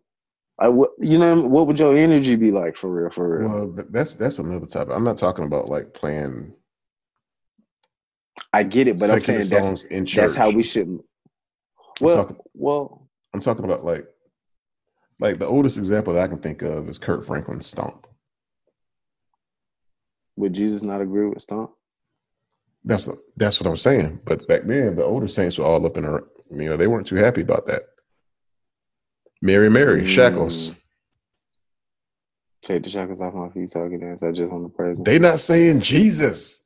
I 0.58 0.68
what 0.68 0.90
you 0.98 1.18
know 1.18 1.48
what 1.48 1.66
would 1.66 1.78
your 1.78 1.96
energy 1.96 2.36
be 2.36 2.52
like 2.52 2.76
for 2.76 2.90
real, 2.90 3.10
for 3.10 3.38
real? 3.40 3.48
Well, 3.48 3.86
that's 3.90 4.14
that's 4.14 4.38
another 4.38 4.66
topic. 4.66 4.94
I'm 4.94 5.02
not 5.02 5.16
talking 5.16 5.44
about 5.44 5.68
like 5.70 5.92
playing 5.92 6.54
I 8.52 8.62
get 8.62 8.86
it, 8.86 8.98
but 8.98 9.10
I'm 9.10 9.20
saying 9.20 9.48
that's 9.48 9.84
that's 10.14 10.34
how 10.34 10.50
we 10.50 10.62
should 10.62 11.00
well 12.00 12.16
talking- 12.16 12.36
well 12.54 13.08
I'm 13.34 13.40
talking 13.40 13.64
about 13.64 13.84
like 13.84 14.06
like 15.18 15.38
the 15.38 15.46
oldest 15.46 15.78
example 15.78 16.14
that 16.14 16.22
I 16.22 16.28
can 16.28 16.38
think 16.38 16.62
of 16.62 16.88
is 16.88 16.98
Kirk 16.98 17.24
Franklin's 17.24 17.66
Stomp. 17.66 18.06
would 20.36 20.52
Jesus 20.52 20.82
not 20.82 21.00
agree 21.00 21.26
with 21.26 21.40
Stomp? 21.42 21.70
That's 22.84 23.08
that's 23.36 23.60
what 23.60 23.70
I'm 23.70 23.76
saying. 23.76 24.20
But 24.24 24.46
back 24.48 24.62
then, 24.64 24.96
the 24.96 25.04
older 25.04 25.28
saints 25.28 25.58
were 25.58 25.64
all 25.64 25.86
up 25.86 25.96
in 25.96 26.04
her. 26.04 26.24
You 26.50 26.70
know, 26.70 26.76
they 26.76 26.86
weren't 26.88 27.06
too 27.06 27.16
happy 27.16 27.42
about 27.42 27.66
that. 27.66 27.82
Mary, 29.40 29.70
Mary, 29.70 30.04
shackles. 30.06 30.74
Mm. 30.74 30.78
Take 32.62 32.82
the 32.84 32.90
shackles 32.90 33.20
off 33.20 33.34
my 33.34 33.48
feet 33.50 33.70
so 33.70 33.84
I 33.84 33.88
can 33.88 34.00
dance. 34.00 34.22
I 34.22 34.30
just 34.32 34.52
want 34.52 34.64
the 34.64 34.68
present. 34.70 35.04
They 35.06 35.18
not 35.18 35.40
saying 35.40 35.80
Jesus. 35.80 36.62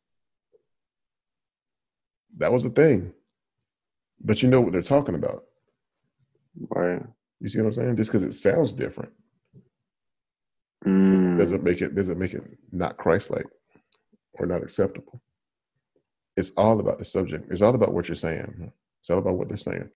That 2.38 2.52
was 2.52 2.64
the 2.64 2.70
thing. 2.70 3.12
But 4.20 4.42
you 4.42 4.48
know 4.48 4.60
what 4.60 4.72
they're 4.72 4.82
talking 4.82 5.14
about. 5.14 5.44
right. 6.70 7.02
You 7.40 7.48
see 7.48 7.58
what 7.58 7.66
I'm 7.66 7.72
saying? 7.72 7.96
Just 7.96 8.10
because 8.10 8.22
it 8.24 8.32
sounds 8.34 8.72
different 8.72 9.12
Mm. 10.86 11.36
doesn't 11.38 11.64
make 11.64 11.80
it 11.82 11.94
doesn't 11.94 12.18
make 12.18 12.32
it 12.32 12.42
not 12.70 12.96
Christ-like 12.96 13.46
or 14.34 14.46
not 14.46 14.62
acceptable. 14.62 15.20
It's 16.36 16.50
all 16.52 16.80
about 16.80 16.98
the 16.98 17.04
subject. 17.04 17.50
It's 17.50 17.62
all 17.62 17.74
about 17.74 17.92
what 17.92 18.08
you're 18.08 18.14
saying. 18.14 18.42
Mm-hmm. 18.42 18.68
It's 19.00 19.10
all 19.10 19.18
about 19.18 19.34
what 19.34 19.48
they're 19.48 19.56
saying. 19.56 19.88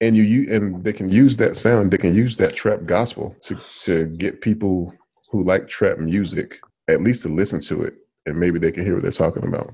And 0.00 0.14
you, 0.14 0.22
you 0.22 0.54
and 0.54 0.84
they 0.84 0.92
can 0.92 1.10
use 1.10 1.36
that 1.38 1.56
sound, 1.56 1.90
they 1.90 1.98
can 1.98 2.14
use 2.14 2.36
that 2.36 2.54
trap 2.54 2.84
gospel 2.84 3.34
to 3.42 3.58
to 3.80 4.06
get 4.06 4.42
people 4.42 4.94
who 5.30 5.42
like 5.42 5.68
trap 5.68 5.98
music 5.98 6.60
at 6.88 7.02
least 7.02 7.22
to 7.22 7.28
listen 7.28 7.60
to 7.60 7.82
it 7.82 7.94
and 8.26 8.38
maybe 8.38 8.58
they 8.58 8.70
can 8.70 8.84
hear 8.84 8.94
what 8.94 9.02
they're 9.02 9.10
talking 9.10 9.44
about. 9.44 9.72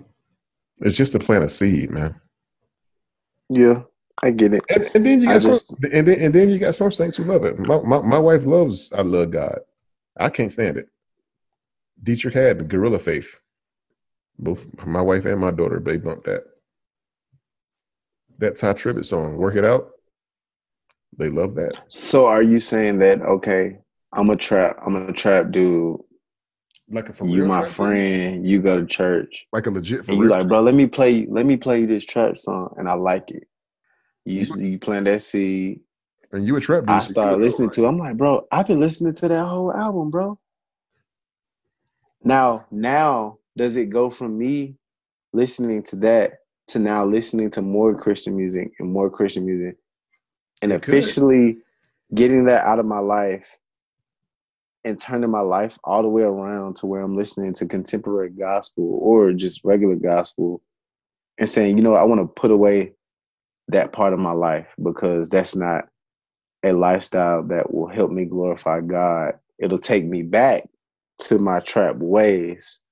It's 0.81 0.97
just 0.97 1.13
to 1.13 1.19
plant 1.19 1.45
a 1.45 1.49
seed, 1.49 1.91
man. 1.91 2.15
Yeah, 3.51 3.83
I 4.23 4.31
get 4.31 4.55
it. 4.55 4.63
And, 4.71 4.91
and 4.95 5.05
then 5.05 5.21
you 5.21 5.29
I 5.29 5.35
got 5.35 5.43
some, 5.43 5.53
just- 5.53 5.85
and 5.93 6.09
then 6.09 6.21
and 6.21 6.35
then 6.35 6.49
you 6.49 6.59
got 6.59 6.75
some 6.75 6.93
saints 6.93 7.17
who 7.17 7.25
love 7.25 7.45
it. 7.45 7.59
My, 7.59 7.81
my 7.81 8.01
my 8.01 8.19
wife 8.19 8.47
loves 8.47 8.93
I 8.93 9.03
love 9.03 9.33
God. 9.33 9.59
I 10.17 10.31
can't 10.31 10.53
stand 10.53 10.77
it. 10.77 10.89
Deitrick 12.03 12.35
Haddon 12.35 12.69
gorilla 12.69 12.99
faith. 12.99 13.42
Both 14.39 14.69
my 14.87 15.03
wife 15.03 15.25
and 15.25 15.41
my 15.41 15.51
daughter, 15.51 15.81
they 15.81 15.99
bumped 15.99 16.25
that. 16.25 16.45
That 18.39 18.57
Tye 18.57 18.73
Tribbett 18.73 19.05
song, 19.05 19.37
"Work 19.37 19.57
It 19.57 19.65
Out." 19.65 19.91
They 21.19 21.29
love 21.29 21.55
that. 21.57 21.83
So 21.89 22.27
are 22.27 22.43
you 22.43 22.59
saying 22.59 22.99
that 23.01 23.21
okay? 23.23 23.79
I'm 24.13 24.31
a 24.31 24.37
trap. 24.37 24.77
I'm 24.85 25.09
a 25.09 25.13
trap 25.13 25.51
dude. 25.51 26.01
Like 26.89 27.09
a 27.09 27.13
for 27.13 27.27
you 27.27 27.47
my 27.47 27.61
trap 27.61 27.73
friend. 27.73 28.47
You 28.47 28.61
go 28.61 28.81
to 28.81 28.87
church. 28.87 29.47
like 29.53 29.67
a 29.67 29.71
legit 29.71 30.05
for 30.05 30.13
And 30.13 30.21
you 30.21 30.29
like, 30.29 30.49
bro, 30.49 30.61
let 30.61 30.75
me 30.75 30.87
play. 30.87 31.27
Let 31.27 31.47
me 31.47 31.57
play 31.57 31.81
you 31.81 31.87
this 31.87 32.05
trap 32.05 32.39
song, 32.39 32.75
and 32.77 32.89
I 32.89 32.95
like 32.95 33.31
it. 33.31 33.45
You 34.25 34.47
you 34.59 34.79
plant 34.79 35.07
that 35.07 35.23
seed. 35.23 35.81
and 36.33 36.47
you 36.47 36.57
a 36.57 36.61
trap 36.61 36.83
dude. 36.85 36.91
I 36.91 36.99
start 37.01 37.39
listening 37.39 37.71
to. 37.71 37.87
I'm 37.87 37.99
like, 37.99 38.17
bro, 38.17 38.47
I've 38.51 38.67
been 38.67 38.81
listening 38.81 39.15
to 39.15 39.29
that 39.29 39.47
whole 39.47 39.73
album, 39.73 40.11
bro. 40.11 40.39
Now, 42.25 42.67
now 42.71 43.39
does 43.57 43.77
it 43.77 43.91
go 43.91 44.11
from 44.11 44.39
me 44.39 44.77
listening 45.33 45.83
to 45.83 45.97
that 45.97 46.39
to 46.69 46.79
now 46.79 47.05
listening 47.05 47.51
to 47.51 47.63
more 47.63 47.95
Christian 47.95 48.37
music 48.37 48.73
and 48.79 48.91
more 48.93 49.11
Christian 49.11 49.45
music 49.45 49.77
and 50.63 50.73
It 50.73 50.83
could. 50.83 50.95
officially 50.95 51.59
getting 52.15 52.45
that 52.47 52.65
out 52.65 52.79
of 52.79 52.87
my 52.87 52.99
life 52.99 53.59
and 54.85 54.99
turning 54.99 55.31
my 55.31 55.41
life 55.41 55.79
all 55.85 56.03
the 56.03 56.09
way 56.09 56.23
around 56.23 56.77
to 56.77 56.87
where 56.87 57.03
I'm 57.03 57.17
listening 57.17 57.53
to 57.55 57.67
contemporary 57.67 58.31
gospel 58.31 58.99
or 59.01 59.33
just 59.33 59.65
regular 59.65 59.95
gospel 59.97 60.63
and 61.39 61.49
saying, 61.49 61.77
you 61.77 61.83
know, 61.83 61.95
I 61.95 62.03
want 62.05 62.21
to 62.21 62.41
put 62.41 62.51
away 62.51 62.93
that 63.69 63.93
part 63.93 64.13
of 64.13 64.19
my 64.19 64.33
life 64.33 64.67
because 64.83 65.29
that's 65.29 65.55
not 65.55 65.89
a 66.65 66.73
lifestyle 66.73 67.43
that 67.45 67.73
will 67.73 67.89
help 67.89 68.11
me 68.11 68.25
glorify 68.25 68.81
God. 68.81 69.35
It'll 69.59 69.79
take 69.79 70.05
me 70.05 70.23
back 70.23 70.69
to 71.21 71.39
my 71.39 71.61
trap 71.61 71.97
ways. 71.97 72.83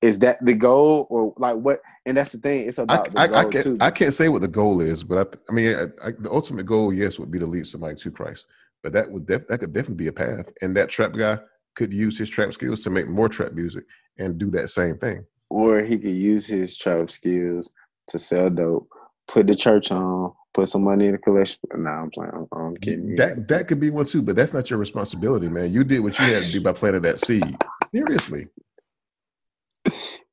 Is 0.00 0.20
that 0.20 0.44
the 0.44 0.54
goal 0.54 1.06
or 1.10 1.34
like 1.38 1.56
what? 1.56 1.80
And 2.06 2.16
that's 2.16 2.32
the 2.32 2.38
thing. 2.38 2.68
It's 2.68 2.78
I, 2.78 2.82
about 2.84 3.10
the 3.10 3.18
I, 3.20 3.26
goal 3.26 3.36
I, 3.36 3.44
too. 3.44 3.62
can't, 3.62 3.82
I 3.82 3.90
can't 3.90 4.14
say 4.14 4.28
what 4.28 4.40
the 4.40 4.48
goal 4.48 4.80
is, 4.80 5.04
but 5.04 5.18
I, 5.18 5.38
I 5.50 5.52
mean, 5.54 5.74
I, 5.74 6.08
I, 6.08 6.12
the 6.18 6.30
ultimate 6.30 6.66
goal, 6.66 6.92
yes, 6.92 7.18
would 7.18 7.30
be 7.30 7.38
to 7.38 7.46
lead 7.46 7.66
somebody 7.66 7.96
to 7.96 8.10
Christ. 8.10 8.46
But 8.82 8.92
that 8.92 9.10
would 9.10 9.26
def- 9.26 9.48
that 9.48 9.58
could 9.58 9.72
definitely 9.72 10.04
be 10.04 10.08
a 10.08 10.12
path, 10.12 10.52
and 10.62 10.76
that 10.76 10.88
trap 10.88 11.12
guy 11.12 11.38
could 11.74 11.92
use 11.92 12.18
his 12.18 12.30
trap 12.30 12.52
skills 12.52 12.80
to 12.80 12.90
make 12.90 13.08
more 13.08 13.28
trap 13.28 13.52
music 13.52 13.84
and 14.18 14.38
do 14.38 14.50
that 14.50 14.68
same 14.68 14.96
thing. 14.96 15.24
or 15.50 15.82
he 15.82 15.98
could 15.98 16.10
use 16.10 16.46
his 16.46 16.76
trap 16.76 17.10
skills 17.10 17.72
to 18.08 18.18
sell 18.18 18.50
dope, 18.50 18.88
put 19.26 19.46
the 19.46 19.54
church 19.54 19.90
on, 19.90 20.32
put 20.54 20.68
some 20.68 20.84
money 20.84 21.06
in 21.06 21.12
the 21.12 21.18
collection. 21.18 21.58
Nah, 21.74 22.02
I'm 22.02 22.10
playing. 22.10 22.32
I'm, 22.34 22.46
I'm 22.52 22.76
kidding. 22.76 23.14
That 23.16 23.48
that 23.48 23.68
could 23.68 23.80
be 23.80 23.90
one 23.90 24.04
too, 24.06 24.22
but 24.22 24.36
that's 24.36 24.54
not 24.54 24.70
your 24.70 24.78
responsibility, 24.78 25.48
man. 25.48 25.72
You 25.72 25.84
did 25.84 26.00
what 26.00 26.18
you 26.18 26.26
had 26.26 26.42
to 26.42 26.52
do 26.52 26.62
by 26.62 26.72
planting 26.72 27.02
that 27.02 27.18
seed. 27.18 27.56
Seriously, 27.94 28.48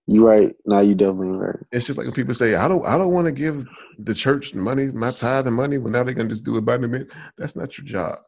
You 0.08 0.28
right. 0.28 0.54
Now 0.66 0.82
you 0.82 0.94
definitely 0.96 1.30
right. 1.32 1.56
it's 1.72 1.88
just 1.88 1.98
like 1.98 2.06
when 2.06 2.14
people 2.14 2.34
say, 2.36 2.56
"I 2.56 2.68
don't, 2.68 2.86
I 2.86 2.98
don't 2.98 3.12
want 3.12 3.26
to 3.26 3.32
give 3.32 3.64
the 3.98 4.14
church 4.14 4.54
money, 4.54 4.92
my 4.92 5.12
tithe 5.12 5.48
and 5.48 5.56
money." 5.56 5.78
Well, 5.80 5.92
now 5.92 6.04
they're 6.04 6.14
gonna 6.14 6.30
just 6.30 6.44
do 6.44 6.58
it 6.58 6.62
by 6.66 6.78
the 6.78 6.88
minute. 6.88 7.12
That's 7.38 7.56
not 7.56 7.76
your 7.78 7.86
job. 7.86 8.20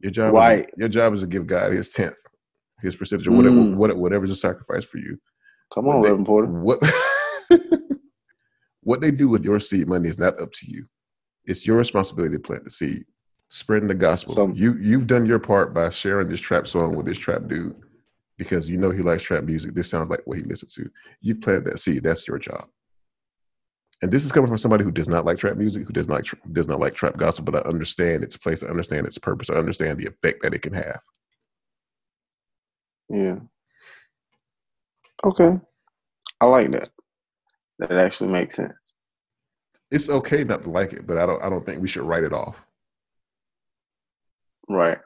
Your 0.00 0.10
job, 0.12 0.32
Right. 0.32 0.60
is, 0.60 0.66
your 0.78 0.88
job 0.88 1.12
is 1.12 1.20
to 1.20 1.26
give 1.26 1.46
God 1.46 1.72
His 1.72 1.90
tenth, 1.90 2.16
His 2.80 2.96
percentage, 2.96 3.28
or 3.28 3.32
whatever, 3.32 3.56
Mm. 3.56 3.74
what, 3.76 3.94
whatever's 3.98 4.30
a 4.30 4.36
sacrifice 4.36 4.84
for 4.84 4.96
you. 4.96 5.18
Come 5.74 5.88
on, 5.88 6.00
Reverend 6.02 6.24
Porter. 6.26 6.50
What 6.50 6.78
what 8.82 9.00
they 9.00 9.10
do 9.10 9.28
with 9.28 9.44
your 9.44 9.60
seed 9.60 9.88
money 9.88 10.08
is 10.08 10.18
not 10.18 10.40
up 10.40 10.52
to 10.52 10.70
you. 10.70 10.86
It's 11.44 11.66
your 11.66 11.76
responsibility 11.76 12.36
to 12.36 12.40
plant 12.40 12.64
the 12.64 12.70
seed, 12.70 13.04
spreading 13.50 13.88
the 13.88 13.94
gospel. 13.94 14.34
So- 14.34 14.52
you 14.54 14.74
you've 14.80 15.06
done 15.06 15.26
your 15.26 15.38
part 15.38 15.74
by 15.74 15.90
sharing 15.90 16.28
this 16.28 16.40
trap 16.40 16.66
song 16.66 16.96
with 16.96 17.06
this 17.06 17.18
trap 17.18 17.46
dude 17.46 17.76
because 18.40 18.70
you 18.70 18.78
know 18.78 18.90
he 18.90 19.02
likes 19.02 19.22
trap 19.22 19.44
music. 19.44 19.74
This 19.74 19.90
sounds 19.90 20.08
like 20.08 20.22
what 20.24 20.38
he 20.38 20.44
listens 20.44 20.72
to. 20.72 20.90
You've 21.20 21.42
planted 21.42 21.66
that 21.66 21.78
seed. 21.78 22.02
That's 22.02 22.26
your 22.26 22.38
job. 22.38 22.66
And 24.00 24.10
this 24.10 24.24
is 24.24 24.32
coming 24.32 24.48
from 24.48 24.56
somebody 24.56 24.82
who 24.82 24.90
does 24.90 25.10
not 25.10 25.26
like 25.26 25.36
trap 25.36 25.58
music, 25.58 25.86
who 25.86 25.92
does 25.92 26.08
not 26.08 26.24
does 26.50 26.66
not 26.66 26.80
like 26.80 26.94
trap 26.94 27.18
gospel, 27.18 27.44
but 27.44 27.54
I 27.54 27.68
understand 27.68 28.24
its 28.24 28.38
place, 28.38 28.62
I 28.62 28.68
understand 28.68 29.06
its 29.06 29.18
purpose, 29.18 29.50
I 29.50 29.56
understand 29.56 29.98
the 29.98 30.06
effect 30.06 30.42
that 30.42 30.54
it 30.54 30.62
can 30.62 30.72
have. 30.72 31.00
Yeah. 33.10 33.40
Okay. 35.22 35.60
I 36.40 36.46
like 36.46 36.70
that. 36.70 36.88
That 37.78 37.92
actually 37.92 38.30
makes 38.30 38.56
sense. 38.56 38.94
It's 39.90 40.08
okay 40.08 40.44
not 40.44 40.62
to 40.62 40.70
like 40.70 40.94
it, 40.94 41.06
but 41.06 41.18
I 41.18 41.26
don't 41.26 41.42
I 41.42 41.50
don't 41.50 41.66
think 41.66 41.82
we 41.82 41.88
should 41.88 42.04
write 42.04 42.24
it 42.24 42.32
off. 42.32 42.66
Right. 44.66 44.98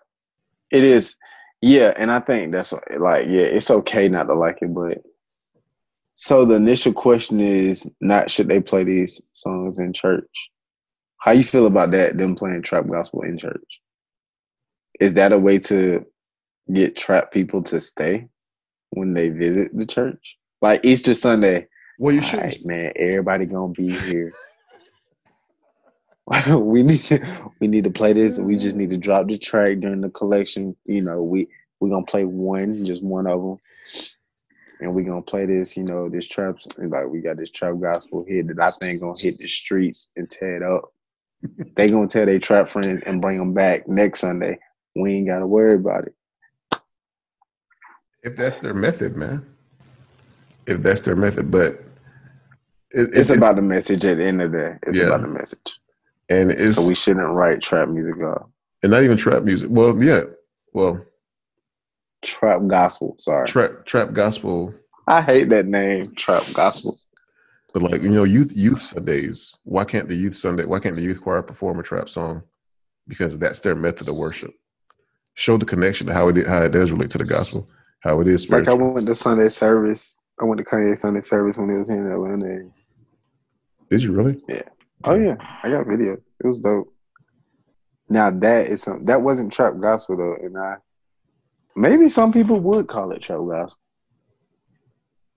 It 0.70 0.84
is. 0.84 1.16
Yeah, 1.66 1.94
and 1.96 2.12
I 2.12 2.20
think 2.20 2.52
that's 2.52 2.74
like 2.74 3.26
yeah, 3.26 3.40
it's 3.40 3.70
okay 3.70 4.06
not 4.06 4.24
to 4.24 4.34
like 4.34 4.58
it, 4.60 4.74
but 4.74 4.98
so 6.12 6.44
the 6.44 6.56
initial 6.56 6.92
question 6.92 7.40
is 7.40 7.90
not 8.02 8.30
should 8.30 8.48
they 8.48 8.60
play 8.60 8.84
these 8.84 9.18
songs 9.32 9.78
in 9.78 9.94
church? 9.94 10.50
How 11.20 11.32
you 11.32 11.42
feel 11.42 11.66
about 11.66 11.90
that? 11.92 12.18
Them 12.18 12.34
playing 12.34 12.60
trap 12.60 12.86
gospel 12.86 13.22
in 13.22 13.38
church? 13.38 13.64
Is 15.00 15.14
that 15.14 15.32
a 15.32 15.38
way 15.38 15.58
to 15.60 16.04
get 16.70 16.96
trap 16.98 17.32
people 17.32 17.62
to 17.62 17.80
stay 17.80 18.28
when 18.90 19.14
they 19.14 19.30
visit 19.30 19.70
the 19.74 19.86
church? 19.86 20.36
Like 20.60 20.84
Easter 20.84 21.14
Sunday, 21.14 21.66
Well, 21.98 22.14
you 22.14 22.20
should 22.20 22.40
right, 22.40 22.58
man, 22.66 22.92
everybody 22.94 23.46
gonna 23.46 23.72
be 23.72 23.90
here. 23.90 24.34
we 26.54 26.82
need 26.82 27.22
we 27.60 27.66
need 27.66 27.84
to 27.84 27.90
play 27.90 28.12
this. 28.12 28.38
We 28.38 28.56
just 28.56 28.76
mm. 28.76 28.80
need 28.80 28.90
to 28.90 28.96
drop 28.96 29.26
the 29.26 29.38
track 29.38 29.80
during 29.80 30.00
the 30.00 30.08
collection. 30.10 30.74
You 30.86 31.02
know, 31.02 31.22
we 31.22 31.48
we 31.80 31.90
gonna 31.90 32.06
play 32.06 32.24
one, 32.24 32.84
just 32.86 33.04
one 33.04 33.26
of 33.26 33.42
them, 33.42 33.58
and 34.80 34.94
we 34.94 35.04
gonna 35.04 35.20
play 35.20 35.44
this. 35.44 35.76
You 35.76 35.84
know, 35.84 36.08
this 36.08 36.26
trap 36.26 36.56
like 36.78 37.08
we 37.08 37.20
got 37.20 37.36
this 37.36 37.50
trap 37.50 37.74
gospel 37.80 38.24
hit 38.26 38.48
that 38.48 38.62
I 38.62 38.70
think 38.70 39.00
gonna 39.00 39.18
hit 39.18 39.38
the 39.38 39.46
streets 39.46 40.10
and 40.16 40.30
tear 40.30 40.56
it 40.56 40.62
up. 40.62 40.92
they 41.76 41.88
gonna 41.88 42.08
tell 42.08 42.24
their 42.24 42.38
trap 42.38 42.68
friends 42.68 43.02
and 43.02 43.20
bring 43.20 43.38
them 43.38 43.52
back 43.52 43.86
next 43.86 44.20
Sunday. 44.20 44.58
We 44.96 45.12
ain't 45.16 45.28
gotta 45.28 45.46
worry 45.46 45.74
about 45.74 46.06
it. 46.06 46.14
if 48.22 48.36
that's 48.36 48.58
their 48.58 48.72
method, 48.72 49.16
man. 49.16 49.44
If 50.66 50.82
that's 50.82 51.02
their 51.02 51.16
method, 51.16 51.50
but 51.50 51.84
it, 52.90 53.10
It's 53.12 53.28
about 53.28 53.56
the 53.56 53.62
message 53.62 54.06
at 54.06 54.16
the 54.16 54.24
end 54.24 54.40
of 54.40 54.52
the 54.52 54.58
day. 54.58 54.78
It's 54.84 54.96
Yeah. 54.96 55.08
about 55.08 55.20
the 55.20 55.28
message. 55.28 55.80
And 56.30 56.50
it's 56.50 56.76
So 56.76 56.88
we 56.88 56.94
shouldn't 56.94 57.26
write 57.28 57.60
trap 57.62 57.88
music 57.88 58.22
off. 58.22 58.46
and 58.82 58.92
not 58.92 59.02
even 59.02 59.16
trap 59.16 59.42
music. 59.42 59.68
Well, 59.70 60.02
yeah, 60.02 60.22
well, 60.72 61.04
Trap 62.22 62.62
gospel. 62.68 63.14
Sorry. 63.18 63.46
trap 63.46 63.84
trap 63.84 64.12
gospel, 64.12 64.74
I 65.06 65.20
hate 65.20 65.50
that 65.50 65.66
name, 65.66 66.14
trap 66.14 66.42
gospel. 66.54 66.98
but 67.74 67.82
like 67.82 68.00
you 68.02 68.08
know, 68.08 68.24
youth 68.24 68.52
youth 68.56 68.80
Sundays. 68.80 69.58
Why 69.64 69.84
can't 69.84 70.08
the 70.08 70.14
youth 70.16 70.34
Sunday? 70.34 70.64
Why 70.64 70.78
can't 70.80 70.96
the 70.96 71.02
youth 71.02 71.20
choir 71.20 71.42
perform 71.42 71.78
a 71.78 71.82
trap 71.82 72.08
song? 72.08 72.42
Because 73.06 73.36
that's 73.38 73.60
their 73.60 73.74
method 73.74 74.08
of 74.08 74.16
worship. 74.16 74.54
Show 75.34 75.58
the 75.58 75.66
connection 75.66 76.06
to 76.06 76.14
how 76.14 76.28
it 76.28 76.46
how 76.46 76.62
it 76.62 76.70
does 76.72 76.92
relate 76.92 77.10
to 77.10 77.18
the 77.18 77.26
gospel, 77.26 77.68
how 78.00 78.20
it 78.20 78.28
is 78.28 78.48
Like 78.48 78.68
I 78.68 78.72
went 78.72 79.06
to 79.06 79.14
Sunday 79.14 79.50
service. 79.50 80.18
I 80.40 80.44
went 80.44 80.58
to 80.58 80.64
Kanye 80.64 80.96
Sunday 80.96 81.20
service 81.20 81.58
when 81.58 81.70
he 81.70 81.76
was 81.76 81.88
here 81.88 82.00
in 82.06 82.10
Atlanta. 82.10 82.70
Did 83.90 84.02
you 84.02 84.12
really? 84.12 84.40
Oh 85.04 85.14
yeah, 85.14 85.36
I 85.62 85.70
got 85.70 85.86
video. 85.86 86.14
It 86.14 86.46
was 86.46 86.60
dope. 86.60 86.92
Now 88.08 88.30
that 88.30 88.66
is 88.66 88.82
some 88.82 89.04
that 89.04 89.22
wasn't 89.22 89.52
trap 89.52 89.74
gospel 89.80 90.16
though, 90.16 90.36
and 90.42 90.56
I 90.56 90.76
maybe 91.76 92.08
some 92.08 92.32
people 92.32 92.58
would 92.60 92.86
call 92.86 93.12
it 93.12 93.22
trap 93.22 93.40
gospel. 93.46 93.80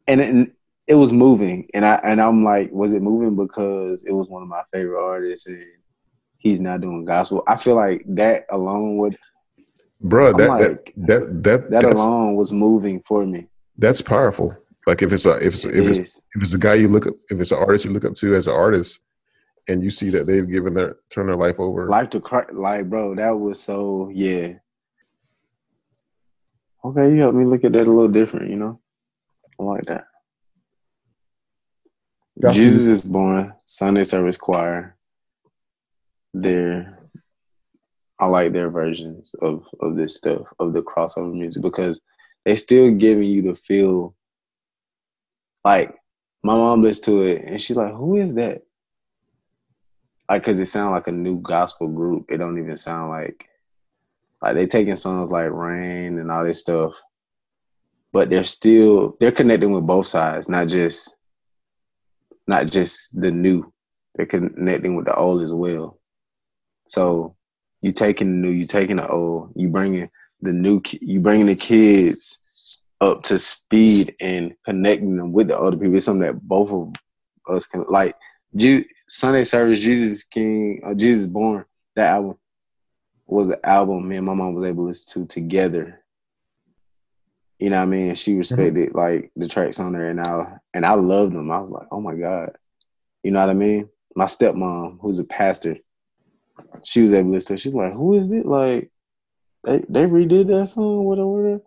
And 0.08 0.22
it, 0.22 0.54
it 0.88 0.96
was 0.96 1.12
moving, 1.12 1.68
and 1.74 1.86
I 1.86 1.96
and 2.04 2.22
I'm 2.22 2.44
like, 2.44 2.72
was 2.72 2.94
it 2.94 3.02
moving 3.02 3.36
because 3.36 4.06
it 4.06 4.14
was 4.14 4.30
one 4.30 4.42
of 4.42 4.48
my 4.48 4.62
favorite 4.72 5.04
artists, 5.04 5.48
and 5.48 5.66
he's 6.38 6.62
not 6.62 6.82
doing 6.82 7.04
gospel? 7.04 7.44
I 7.48 7.58
feel 7.58 7.76
like 7.76 8.04
that 8.08 8.46
alone 8.50 8.98
would 8.98 9.18
I'm 10.04 10.10
that, 10.10 10.50
like, 10.50 10.94
that 10.96 11.44
that 11.44 11.44
that 11.44 11.70
that 11.72 11.84
alone 11.84 12.36
was 12.36 12.54
moving 12.54 13.02
for 13.02 13.26
me. 13.26 13.48
that's 13.78 14.02
powerful. 14.02 14.56
Like 14.86 15.02
if 15.02 15.12
it's 15.12 15.26
a 15.26 15.38
if 15.38 15.48
it's 15.48 15.66
It 15.66 15.76
if 15.76 15.90
it's 15.90 16.22
if 16.36 16.42
it's 16.42 16.54
a 16.54 16.58
guy 16.58 16.76
you 16.76 16.88
look 16.88 17.08
up 17.08 17.16
if 17.30 17.40
it's 17.40 17.52
an 17.52 17.58
artist 17.58 17.84
you 17.84 17.92
look 17.92 18.06
up 18.06 18.14
to 18.14 18.36
as 18.36 18.48
an 18.48 18.54
artist 18.54 19.02
and 19.68 19.84
you 19.84 19.90
see 19.90 20.10
that 20.12 20.26
they've 20.26 20.50
given 20.50 20.74
their 20.74 20.98
turn 21.10 21.28
their 21.28 21.36
life 21.36 21.60
over 21.60 21.88
Life 21.88 22.10
to 22.12 22.20
Christ, 22.20 22.54
like 22.54 22.90
bro, 22.90 23.16
that 23.16 23.32
was 23.32 23.62
so 23.62 24.10
yeah. 24.14 24.54
Okay, 26.86 27.10
you 27.12 27.20
helped 27.20 27.38
me 27.38 27.46
look 27.46 27.64
at 27.66 27.74
that 27.74 27.88
a 27.88 27.92
little 27.92 28.08
different, 28.08 28.50
you 28.50 28.56
know. 28.56 28.80
I 29.60 29.64
like 29.64 29.86
that. 29.86 30.06
Gospel- 32.40 32.64
Jesus 32.64 32.88
is 32.88 33.02
born 33.02 33.54
Sunday 33.66 34.04
service 34.04 34.38
choir. 34.38 34.96
Their, 36.34 37.00
I 38.20 38.28
like 38.28 38.54
their 38.54 38.70
versions 38.70 39.34
of 39.42 39.66
of 39.82 39.96
this 39.96 40.16
stuff 40.16 40.44
of 40.60 40.74
the 40.74 40.82
crossover 40.82 41.34
music 41.34 41.64
because 41.64 42.00
they 42.46 42.56
still 42.56 42.92
giving 42.92 43.30
you 43.30 43.42
the 43.42 43.56
feel. 43.56 44.16
Like 45.66 45.94
my 46.44 46.54
mom 46.54 46.84
listens 46.84 47.06
to 47.08 47.22
it 47.24 47.44
and 47.44 47.62
she's 47.62 47.76
like, 47.76 47.94
"Who 47.94 48.18
is 48.18 48.36
that?" 48.36 48.67
Like 50.30 50.42
because 50.42 50.60
it 50.60 50.66
sounds 50.66 50.92
like 50.92 51.08
a 51.08 51.12
new 51.12 51.40
gospel 51.42 51.88
group. 51.88 52.26
It 52.30 52.38
don't 52.38 52.58
even 52.60 52.78
sound 52.78 53.10
like 53.10 53.48
like 54.42 54.56
they 54.56 54.68
taking 54.68 54.98
songs 54.98 55.32
like 55.32 55.52
Rain 55.52 56.20
and 56.20 56.32
all 56.32 56.44
this 56.44 56.60
stuff, 56.60 56.94
but 58.14 58.30
they're 58.30 58.44
still 58.44 59.18
they're 59.20 59.32
connecting 59.32 59.72
with 59.72 59.86
both 59.86 60.08
sides, 60.08 60.50
not 60.50 60.68
just 60.68 61.16
not 62.48 62.68
just 62.68 63.20
the 63.20 63.32
new. 63.32 63.72
They're 64.16 64.26
connecting 64.26 64.96
with 64.96 65.06
the 65.06 65.16
old 65.16 65.44
as 65.44 65.54
well. 65.54 66.00
So 66.86 67.36
you 67.82 67.92
taking 67.92 68.42
the 68.42 68.48
new, 68.48 68.54
you 68.54 68.66
taking 68.66 68.96
the 68.98 69.08
old, 69.08 69.52
you 69.56 69.70
bringing 69.70 70.10
the 70.42 70.54
new, 70.54 70.82
you 71.02 71.20
bringing 71.20 71.48
the 71.48 71.56
kids 71.56 72.40
up 73.02 73.24
to 73.24 73.38
speed 73.38 74.16
and 74.20 74.56
connecting 74.66 75.18
them 75.18 75.32
with 75.32 75.50
the 75.50 75.60
other 75.60 75.78
people. 75.78 75.96
It's 75.96 76.06
something 76.06 76.26
that 76.26 76.42
both 76.42 76.72
of 76.72 76.94
us 77.54 77.68
can 77.68 77.86
like. 77.90 78.16
Je- 78.56 78.88
Sunday 79.08 79.44
service, 79.44 79.80
Jesus 79.80 80.24
King, 80.24 80.82
uh, 80.86 80.94
Jesus 80.94 81.28
Born. 81.28 81.66
That 81.96 82.14
album 82.14 82.38
was 83.26 83.50
an 83.50 83.60
album 83.64 84.08
me 84.08 84.18
and 84.18 84.26
my 84.26 84.34
mom 84.34 84.54
was 84.54 84.66
able 84.66 84.84
to 84.84 84.88
listen 84.88 85.28
to 85.28 85.34
together. 85.34 86.04
You 87.60 87.70
know 87.70 87.78
what 87.78 87.84
I 87.84 87.88
mean? 87.88 88.16
She 88.16 88.36
respected 88.36 88.90
mm-hmm. 88.90 88.98
like 88.98 89.32
the 89.36 89.48
tracks 89.48 89.80
on 89.80 89.94
there 89.94 90.10
and 90.10 90.22
I 90.22 90.58
and 90.74 90.86
I 90.86 90.94
loved 90.94 91.34
them. 91.34 91.52
I 91.52 91.60
was 91.60 91.72
like, 91.72 91.88
oh 91.92 92.00
my 92.00 92.16
God. 92.16 92.52
You 93.24 93.32
know 93.32 93.42
what 93.42 93.50
I 93.50 93.56
mean? 93.56 93.90
My 94.16 94.26
stepmom, 94.26 95.00
who's 95.02 95.20
a 95.20 95.24
pastor, 95.24 95.78
she 96.84 97.02
was 97.02 97.14
able 97.14 97.30
to 97.30 97.34
listen 97.34 97.56
to. 97.56 97.62
She's 97.62 97.74
like, 97.74 97.94
who 97.94 98.18
is 98.18 98.32
it? 98.32 98.46
Like 98.46 98.92
they 99.64 99.80
they 99.90 100.06
redid 100.06 100.48
that 100.48 100.68
song, 100.68 101.04
whatever. 101.04 101.62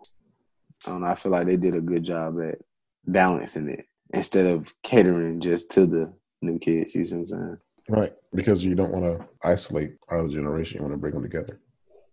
I 0.85 0.89
don't 0.89 1.01
know. 1.01 1.07
I 1.07 1.15
feel 1.15 1.31
like 1.31 1.45
they 1.45 1.57
did 1.57 1.75
a 1.75 1.81
good 1.81 2.03
job 2.03 2.39
at 2.41 2.59
balancing 3.05 3.69
it 3.69 3.85
instead 4.13 4.45
of 4.45 4.73
catering 4.81 5.39
just 5.39 5.71
to 5.71 5.85
the 5.85 6.13
new 6.41 6.59
kids. 6.59 6.95
You 6.95 7.05
see 7.05 7.15
what 7.15 7.21
I'm 7.21 7.27
saying? 7.27 7.57
Right. 7.89 8.13
Because 8.33 8.63
you 8.63 8.75
don't 8.75 8.91
want 8.91 9.05
to 9.05 9.27
isolate 9.43 9.95
our 10.07 10.27
generation. 10.27 10.77
You 10.77 10.83
want 10.83 10.93
to 10.93 10.99
bring 10.99 11.13
them 11.13 11.23
together. 11.23 11.59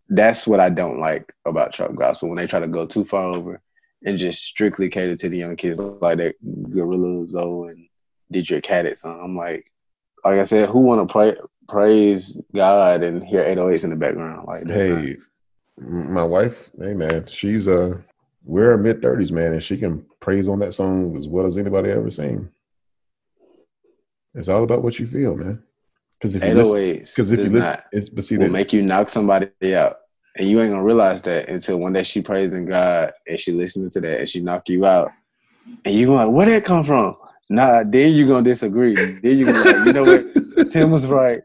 That's 0.08 0.46
what 0.46 0.60
I 0.60 0.70
don't 0.70 0.98
like 0.98 1.32
about 1.46 1.74
trap 1.74 1.94
gospel 1.94 2.28
when 2.28 2.38
they 2.38 2.46
try 2.46 2.60
to 2.60 2.66
go 2.66 2.86
too 2.86 3.04
far 3.04 3.24
over 3.24 3.60
and 4.04 4.18
just 4.18 4.42
strictly 4.42 4.88
cater 4.88 5.16
to 5.16 5.28
the 5.28 5.38
young 5.38 5.56
kids 5.56 5.78
like 5.78 6.18
that 6.18 6.34
Gorilla 6.70 7.26
Zoe 7.26 7.68
and 7.68 8.66
Haddon 8.66 8.96
song. 8.96 9.20
I'm 9.22 9.36
like, 9.36 9.70
like 10.24 10.40
I 10.40 10.44
said, 10.44 10.68
who 10.68 10.80
want 10.80 11.06
to 11.06 11.12
play 11.12 11.36
praise 11.68 12.40
God 12.54 13.02
and 13.02 13.22
hear 13.22 13.44
808s 13.44 13.84
in 13.84 13.90
the 13.90 13.96
background? 13.96 14.46
Like, 14.46 14.66
hey, 14.66 15.14
not... 15.76 16.10
my 16.10 16.24
wife, 16.24 16.70
hey 16.78 16.94
man, 16.94 17.26
she's 17.26 17.66
a 17.66 18.02
we're 18.44 18.76
mid 18.78 19.02
thirties, 19.02 19.30
man, 19.30 19.52
and 19.52 19.62
she 19.62 19.76
can 19.76 20.06
praise 20.20 20.48
on 20.48 20.58
that 20.60 20.72
song 20.72 21.16
as 21.16 21.28
well 21.28 21.46
as 21.46 21.58
anybody 21.58 21.90
ever 21.90 22.10
seen. 22.10 22.50
It's 24.34 24.48
all 24.48 24.62
about 24.62 24.82
what 24.82 24.98
you 24.98 25.06
feel, 25.06 25.36
man. 25.36 25.62
Because 26.18 26.34
if 26.34 26.44
you 26.44 26.54
listen, 26.54 26.98
because 26.98 27.32
if 27.32 27.38
you 27.38 27.50
listen, 27.50 27.70
not, 27.70 27.84
it's 27.92 28.08
but 28.08 28.24
see, 28.24 28.36
will 28.36 28.48
make 28.48 28.72
you 28.72 28.82
knock 28.82 29.08
somebody 29.08 29.50
out, 29.74 29.96
and 30.36 30.48
you 30.48 30.60
ain't 30.60 30.72
gonna 30.72 30.82
realize 30.82 31.22
that 31.22 31.48
until 31.48 31.78
one 31.78 31.92
day 31.92 32.02
she 32.02 32.20
praising 32.22 32.66
God 32.66 33.12
and 33.26 33.38
she 33.38 33.52
listening 33.52 33.90
to 33.90 34.00
that 34.00 34.20
and 34.20 34.28
she 34.28 34.40
knock 34.40 34.68
you 34.68 34.84
out, 34.84 35.12
and 35.84 35.94
you 35.94 36.06
going 36.06 36.18
like, 36.18 36.34
where 36.34 36.46
that 36.46 36.64
come 36.64 36.84
from? 36.84 37.16
Nah, 37.48 37.84
then 37.84 38.12
you 38.12 38.26
gonna 38.26 38.42
disagree. 38.42 38.94
then 38.94 39.38
you 39.38 39.46
gonna 39.46 39.58
like, 39.58 39.86
you 39.86 39.92
know 39.92 40.04
what? 40.04 40.70
Tim 40.72 40.90
was 40.90 41.06
right. 41.06 41.40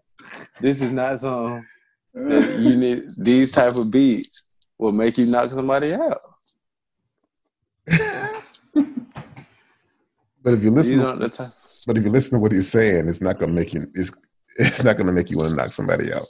This 0.60 0.82
is 0.82 0.92
not 0.92 1.20
something 1.20 1.66
that 2.13 2.60
you 2.60 2.75
need. 2.75 3.04
These 3.18 3.52
type 3.52 3.75
of 3.75 3.92
beats 3.92 4.44
will 4.78 4.92
make 4.92 5.18
you 5.18 5.28
knock 5.28 5.52
somebody 5.52 5.94
out. 5.94 6.20
but 10.42 10.54
if 10.54 10.63
you 10.63 10.72
listen, 10.72 11.00
but 11.86 11.98
if 11.98 12.04
you 12.04 12.10
listen 12.10 12.38
to 12.38 12.42
what 12.42 12.52
he's 12.52 12.70
saying, 12.70 13.08
it's 13.08 13.22
not 13.22 13.40
gonna 13.40 13.54
make 13.54 13.74
you. 13.74 13.88
It's 13.94 14.12
it's 14.56 14.84
not 14.84 14.98
going 14.98 15.08
to 15.08 15.13
make 15.13 15.30
you 15.30 15.38
want 15.38 15.50
to 15.50 15.56
knock 15.56 15.68
somebody 15.68 16.13
out. 16.13 16.25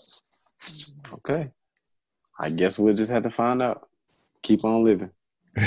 Okay. 1.13 1.49
I 2.39 2.49
guess 2.49 2.79
we'll 2.79 2.93
just 2.93 3.11
have 3.11 3.23
to 3.23 3.29
find 3.29 3.61
out. 3.61 3.87
Keep 4.41 4.63
on 4.63 4.83
living. 4.83 5.11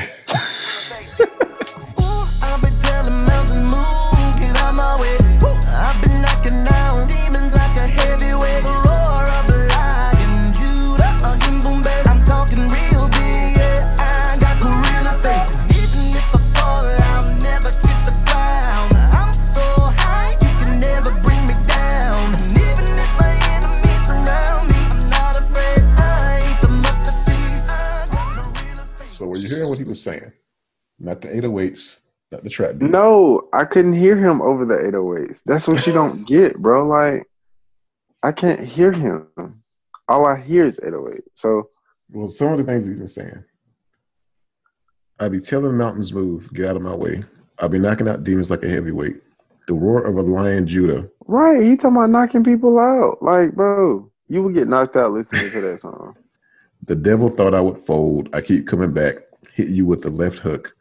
was 29.68 30.02
saying. 30.02 30.32
Not 30.98 31.20
the 31.20 31.28
808s, 31.28 32.00
not 32.32 32.42
the 32.42 32.50
trap 32.50 32.78
beat. 32.78 32.90
No, 32.90 33.48
I 33.52 33.64
couldn't 33.64 33.92
hear 33.92 34.16
him 34.16 34.40
over 34.40 34.64
the 34.64 34.74
808s. 34.74 35.42
That's 35.44 35.68
what 35.68 35.86
you 35.86 35.92
don't 35.92 36.26
get, 36.28 36.56
bro. 36.58 36.86
Like, 36.86 37.24
I 38.22 38.32
can't 38.32 38.60
hear 38.60 38.92
him. 38.92 39.28
All 40.08 40.26
I 40.26 40.40
hear 40.40 40.64
is 40.64 40.80
808. 40.82 41.22
So, 41.34 41.68
well, 42.10 42.28
some 42.28 42.52
of 42.52 42.58
the 42.58 42.64
things 42.64 42.86
he's 42.86 42.96
been 42.96 43.08
saying. 43.08 43.44
I 45.18 45.28
be 45.28 45.40
telling 45.40 45.76
mountains 45.76 46.12
move, 46.12 46.52
get 46.52 46.70
out 46.70 46.76
of 46.76 46.82
my 46.82 46.94
way. 46.94 47.24
I'll 47.58 47.68
be 47.68 47.78
knocking 47.78 48.08
out 48.08 48.24
demons 48.24 48.50
like 48.50 48.62
a 48.62 48.68
heavyweight. 48.68 49.16
The 49.66 49.74
roar 49.74 50.04
of 50.04 50.16
a 50.16 50.22
lion 50.22 50.66
Judah. 50.66 51.10
Right. 51.26 51.62
He 51.62 51.76
talking 51.76 51.96
about 51.96 52.10
knocking 52.10 52.44
people 52.44 52.78
out. 52.78 53.22
Like, 53.22 53.54
bro, 53.54 54.10
you 54.28 54.42
would 54.42 54.54
get 54.54 54.68
knocked 54.68 54.96
out 54.96 55.12
listening 55.12 55.50
to 55.50 55.60
that 55.60 55.80
song. 55.80 56.16
The 56.84 56.94
devil 56.94 57.28
thought 57.28 57.54
I 57.54 57.60
would 57.60 57.82
fold. 57.82 58.28
I 58.32 58.40
keep 58.40 58.68
coming 58.68 58.92
back 58.92 59.16
hit 59.54 59.68
you 59.68 59.86
with 59.86 60.02
the 60.02 60.10
left 60.10 60.38
hook. 60.38 60.74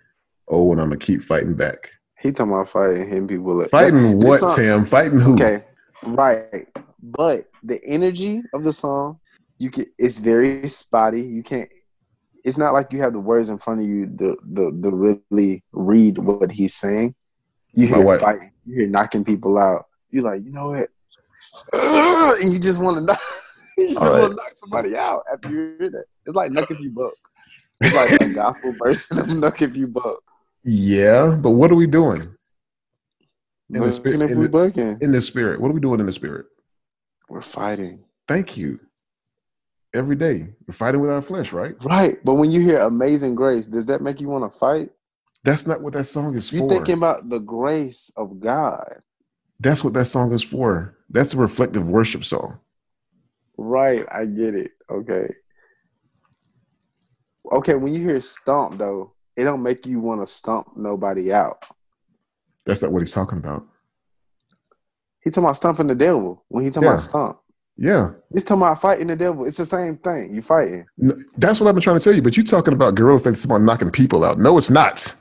Oh, 0.48 0.72
and 0.72 0.82
I'm 0.82 0.90
gonna 0.90 1.00
keep 1.00 1.22
fighting 1.22 1.56
back. 1.56 1.92
He 2.20 2.32
talking 2.32 2.54
about 2.54 2.70
fighting, 2.70 3.08
hitting 3.08 3.28
people. 3.28 3.64
Fighting 3.66 4.20
that, 4.20 4.26
what, 4.26 4.40
song, 4.40 4.56
Tim? 4.56 4.86
Fighting 4.86 5.20
who? 5.20 5.34
Okay, 5.36 5.64
right. 6.04 6.68
But 7.02 7.50
the 7.64 7.80
energy 7.84 8.42
of 8.54 8.64
the 8.64 8.74
song, 8.74 9.20
you 9.58 9.70
can. 9.70 9.86
It's 9.98 10.20
very 10.20 10.68
spotty. 10.68 11.22
You 11.22 11.44
can't. 11.44 11.70
It's 12.44 12.58
not 12.58 12.74
like 12.74 12.94
you 12.94 13.00
have 13.02 13.14
the 13.14 13.20
words 13.20 13.50
in 13.50 13.58
front 13.58 13.82
of 13.82 13.88
you 13.88 14.06
to 14.06 14.38
the 14.44 14.72
the 14.72 14.92
really 14.92 15.64
read 15.72 16.18
what 16.18 16.52
he's 16.52 16.76
saying. 16.76 17.16
You 17.74 17.88
hear 17.88 18.20
fighting. 18.20 18.52
You 18.66 18.76
hear 18.76 18.88
knocking 18.88 19.26
people 19.26 19.58
out. 19.58 19.86
You're 20.10 20.24
like, 20.24 20.44
you 20.44 20.52
know 20.52 20.70
what? 20.70 20.90
and 22.42 22.54
you 22.54 22.60
just 22.60 22.80
want 22.80 22.98
to 22.98 23.02
knock. 23.02 23.20
you 23.78 23.88
just 23.88 24.00
right. 24.00 24.12
want 24.12 24.32
to 24.32 24.36
knock 24.36 24.52
somebody 24.56 24.96
out 24.96 25.24
after 25.32 25.50
you 25.50 25.76
hear 25.80 25.90
that. 25.90 26.06
It's 26.26 26.36
like 26.36 26.52
knocking 26.52 26.78
you 26.80 26.92
buck. 26.94 27.14
It's 27.82 27.96
like 27.96 28.22
a 28.22 28.34
gospel 28.36 28.74
version 28.84 29.20
of 29.20 29.28
Knuck 29.28 29.62
If 29.62 29.76
You 29.76 29.88
Buck. 29.88 30.22
Yeah, 30.64 31.38
but 31.42 31.52
what 31.52 31.72
are 31.72 31.76
we 31.76 31.88
doing? 31.88 32.22
In 33.74 33.82
the, 33.82 33.92
spirit, 33.92 34.22
in, 34.22 34.42
the, 34.42 34.98
in 35.02 35.12
the 35.12 35.22
spirit. 35.22 35.60
What 35.60 35.70
are 35.70 35.74
we 35.74 35.82
doing 35.82 36.00
in 36.00 36.06
the 36.06 36.12
spirit? 36.12 36.46
We're 37.30 37.42
fighting. 37.42 38.04
Thank 38.28 38.58
you. 38.58 38.80
Every 39.94 40.16
day. 40.16 40.54
We're 40.68 40.74
fighting 40.74 41.02
with 41.02 41.10
our 41.10 41.22
flesh, 41.22 41.52
right? 41.52 41.76
Right. 41.84 42.18
But 42.24 42.36
when 42.36 42.52
you 42.52 42.62
hear 42.62 42.80
Amazing 42.80 43.36
Grace, 43.36 43.66
does 43.66 43.88
that 43.88 44.02
make 44.02 44.22
you 44.22 44.28
want 44.28 44.46
to 44.46 44.52
fight? 44.52 44.90
That's 45.44 45.66
not 45.66 45.82
what 45.82 45.94
that 45.94 46.06
song 46.06 46.36
is 46.36 46.52
You're 46.52 46.60
for. 46.60 46.66
You're 46.66 46.80
thinking 46.80 46.98
about 46.98 47.30
the 47.30 47.40
grace 47.40 48.12
of 48.18 48.40
God. 48.40 49.00
That's 49.60 49.84
what 49.84 49.94
that 49.94 50.06
song 50.06 50.34
is 50.34 50.44
for. 50.44 50.98
That's 51.10 51.34
a 51.34 51.38
reflective 51.38 51.88
worship 51.90 52.24
song. 52.24 52.60
Right. 53.58 54.06
I 54.12 54.26
get 54.26 54.56
it. 54.56 54.72
Okay. 54.90 55.28
Okay, 57.52 57.76
when 57.76 57.94
you 57.94 58.02
hear 58.02 58.22
stomp 58.22 58.78
though, 58.78 59.14
it 59.38 59.44
don't 59.44 59.64
make 59.64 59.86
you 59.86 60.00
want 60.00 60.22
to 60.22 60.28
stomp 60.28 60.76
nobody 60.76 61.32
out. 61.32 61.64
That's 62.66 62.82
not 62.82 62.92
what 62.92 63.02
he's 63.02 63.14
talking 63.14 63.38
about. 63.38 63.66
He 65.24 65.30
talking 65.30 65.44
about 65.44 65.58
stomping 65.58 65.88
the 65.88 65.96
devil 65.96 66.44
when 66.48 66.64
he 66.64 66.70
talking 66.70 66.84
yeah. 66.84 66.94
about 66.94 67.02
stomp. 67.02 67.40
Yeah. 67.78 68.12
He's 68.32 68.44
talking 68.44 68.62
about 68.62 68.80
fighting 68.80 69.08
the 69.08 69.16
devil. 69.16 69.46
It's 69.46 69.58
the 69.58 69.66
same 69.66 69.98
thing. 69.98 70.34
You 70.34 70.42
fighting. 70.42 70.86
No, 70.98 71.14
that's 71.38 71.60
what 71.60 71.68
I've 71.68 71.76
been 71.76 71.82
trying 71.82 71.98
to 71.98 72.04
tell 72.04 72.14
you. 72.14 72.22
But 72.22 72.38
you're 72.38 72.46
talking 72.46 72.74
about 72.74 72.96
Gorilla 72.96 73.20
Faith. 73.20 73.44
About 73.44 73.62
knocking 73.62 73.92
people 73.92 74.24
out. 74.24 74.40
No, 74.40 74.58
it's 74.58 74.70
not. 74.70 75.14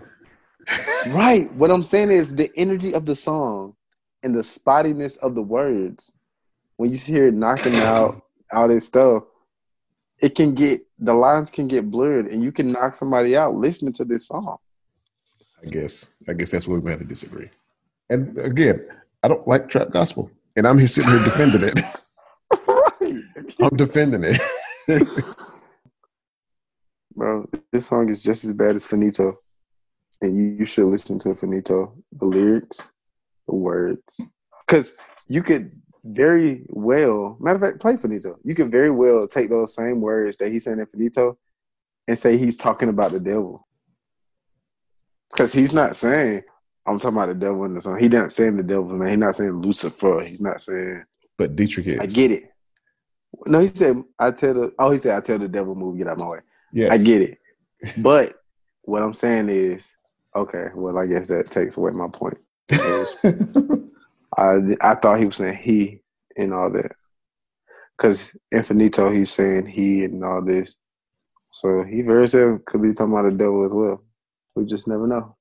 right. 1.09 1.53
What 1.55 1.71
I'm 1.71 1.83
saying 1.83 2.11
is 2.11 2.37
the 2.37 2.51
energy 2.57 2.95
of 2.95 3.07
the 3.07 3.17
song 3.17 3.75
and 4.23 4.35
the 4.35 4.41
spottiness 4.41 5.19
of 5.19 5.35
the 5.35 5.43
words. 5.43 6.13
When 6.77 6.91
you 6.91 6.99
hear 6.99 7.31
knocking 7.31 7.75
out 7.77 8.23
all 8.53 8.69
this 8.69 8.87
stuff, 8.87 9.25
it 10.21 10.35
can 10.35 10.55
get 10.55 10.83
the 11.05 11.15
lines 11.15 11.51
can 11.51 11.69
get 11.69 11.91
blurred 11.91 12.27
and 12.29 12.43
you 12.43 12.53
can 12.53 12.73
knock 12.73 12.95
somebody 12.95 13.37
out 13.37 13.55
listening 13.55 13.93
to 13.95 14.05
this 14.05 14.29
song. 14.29 14.57
I 15.63 15.69
guess. 15.69 16.15
I 16.29 16.33
guess 16.33 16.51
that's 16.51 16.69
where 16.69 16.79
we 16.79 16.91
have 16.91 17.01
to 17.01 17.07
disagree. 17.07 17.49
And 18.11 18.37
again, 18.39 18.87
I 19.23 19.29
don't 19.29 19.47
like 19.47 19.69
trap 19.69 19.91
gospel. 19.91 20.31
And 20.57 20.67
I'm 20.67 20.79
here 20.79 20.87
sitting 20.87 21.11
here 21.11 21.25
defending 21.25 21.63
it. 21.65 21.81
right. 22.69 23.55
I'm 23.61 23.77
defending 23.77 24.25
it. 24.25 24.41
Bro, 27.17 27.49
this 27.73 27.87
song 27.87 28.09
is 28.09 28.23
just 28.23 28.45
as 28.45 28.53
bad 28.53 28.75
as 28.75 28.87
Faneto. 28.87 29.37
And 30.21 30.37
you, 30.37 30.45
you 30.59 30.65
should 30.65 30.87
listen 30.87 31.19
to 31.21 31.31
Faneto. 31.31 31.93
The 32.13 32.27
lyrics, 32.27 32.93
the 33.49 33.55
words. 33.55 34.21
Because 34.67 34.93
you 35.29 35.43
could 35.43 35.81
very 36.05 36.65
well, 36.69 37.37
matter 37.41 37.57
of 37.57 37.63
fact, 37.63 37.81
play 37.81 37.95
Faneto. 37.95 38.37
You 38.45 38.55
can 38.55 38.71
very 38.71 38.91
well 38.91 39.27
take 39.27 39.49
those 39.49 39.75
same 39.75 40.01
words 40.01 40.37
that 40.37 40.51
he's 40.51 40.65
saying 40.65 40.79
in 40.79 40.87
Faneto 40.87 41.37
and 42.07 42.19
say 42.19 42.37
he's 42.37 42.59
talking 42.59 42.91
about 42.91 43.13
the 43.13 43.21
devil. 43.21 43.67
Because 45.31 45.53
he's 45.53 45.73
not 45.73 45.97
saying, 45.97 46.43
I'm 46.87 46.99
talking 46.99 47.17
about 47.17 47.29
the 47.29 47.35
devil 47.35 47.65
in 47.65 47.75
the 47.75 47.81
song. 47.81 47.99
He's 47.99 48.11
not 48.11 48.33
saying 48.33 48.59
the 48.59 48.63
devil, 48.63 48.85
man. 48.85 49.09
He's 49.09 49.19
not 49.19 49.35
saying 49.35 49.63
Lucifer. 49.63 50.21
He's 50.21 50.41
not 50.41 50.61
saying. 50.61 51.05
But 51.39 51.57
Deitrick 51.57 51.87
is. 51.87 51.99
I 51.99 52.07
get 52.07 52.31
it. 52.31 52.51
No, 53.47 53.61
he 53.61 53.67
said, 53.67 53.97
I 54.19 54.31
tell 54.31 54.55
the, 54.55 54.73
oh, 54.79 54.91
he 54.91 54.99
said, 54.99 55.17
I 55.17 55.21
tell 55.21 55.39
the 55.39 55.49
devil, 55.49 55.75
move, 55.75 55.97
get 55.97 56.07
out 56.07 56.13
of 56.13 56.19
my 56.19 56.29
way. 56.29 56.39
Yes. 56.73 56.93
I 56.93 57.03
get 57.03 57.23
it. 57.23 57.39
but 57.99 58.37
what 58.83 59.03
I'm 59.03 59.15
saying 59.15 59.49
is, 59.49 59.97
okay, 60.37 60.67
well, 60.75 60.99
I 60.99 61.07
guess 61.07 61.29
that 61.29 61.47
takes 61.47 61.79
away 61.79 61.93
my 61.93 62.09
point. 62.09 62.39
I 64.37 64.59
I 64.81 64.95
thought 64.95 65.19
he 65.19 65.27
was 65.27 65.37
saying 65.37 65.59
he 65.63 66.01
and 66.37 66.53
all 66.53 66.71
that, 66.73 66.93
because 67.97 68.37
in 68.51 68.63
Faneto 68.63 69.15
he's 69.15 69.31
saying 69.31 69.67
he 69.67 70.05
and 70.05 70.25
all 70.25 70.43
this, 70.43 70.77
so 71.51 71.85
he 71.85 72.03
very 72.03 72.27
well 72.33 72.59
could 72.67 72.83
be 72.83 72.93
talking 72.93 73.13
about 73.13 73.31
the 73.31 73.37
devil 73.37 73.65
as 73.65 73.73
well. 73.73 74.03
We 74.57 74.65
just 74.65 74.89
never 74.89 75.07
know. 75.07 75.37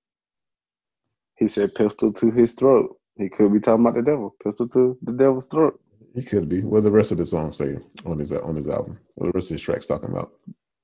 He 1.38 1.48
said 1.48 1.76
pistol 1.76 2.14
to 2.14 2.32
his 2.32 2.54
throat. 2.54 2.96
He 3.18 3.30
could 3.30 3.54
be 3.54 3.60
talking 3.60 3.86
about 3.86 3.96
the 3.96 4.02
devil. 4.02 4.36
Pistol 4.44 4.68
to 4.70 4.98
the 5.02 5.14
devil's 5.14 5.48
throat. 5.48 5.80
He 6.16 6.22
could 6.22 6.48
be. 6.48 6.62
What 6.62 6.84
the 6.84 6.92
rest 6.92 7.12
of 7.12 7.18
the 7.18 7.26
song 7.26 7.52
say 7.52 7.78
on 8.06 8.20
his 8.20 8.32
on 8.32 8.56
his 8.56 8.68
album? 8.68 9.00
What 9.16 9.28
the 9.28 9.32
rest 9.34 9.52
of 9.52 9.56
his 9.56 9.62
tracks 9.62 9.88
talking 9.88 10.10
about? 10.10 10.34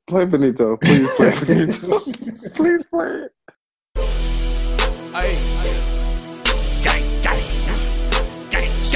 Play 0.08 0.26
Faneto. 0.26 0.82
Please 0.82 1.10
play 1.16 1.30
Faneto. 1.30 2.56
Please 2.56 2.86
play 2.86 3.26
it. 3.26 3.32
Hey. 5.14 5.79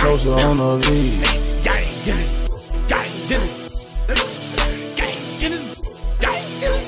Gang, 0.04 0.44
on 0.44 0.58
the 0.58 0.90
lead. 0.90 1.64
gang, 1.64 1.88
Guinness, 2.04 2.34
gang, 2.90 3.12
Guinness, 3.28 3.70
gang, 4.98 5.40
Guinness, 5.40 5.66
gang, 6.20 6.44
Guinness. 6.60 6.88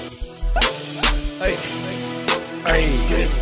Hey, 1.40 1.56
hey, 2.66 2.86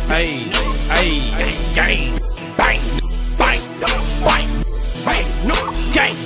hey, 0.06 1.18
hey, 1.34 1.74
gang, 1.74 2.18
bang, 2.56 2.80
bang, 3.36 3.60
bang, 4.22 4.48
bang, 5.04 5.26
no, 5.48 5.54
gang, 5.92 6.16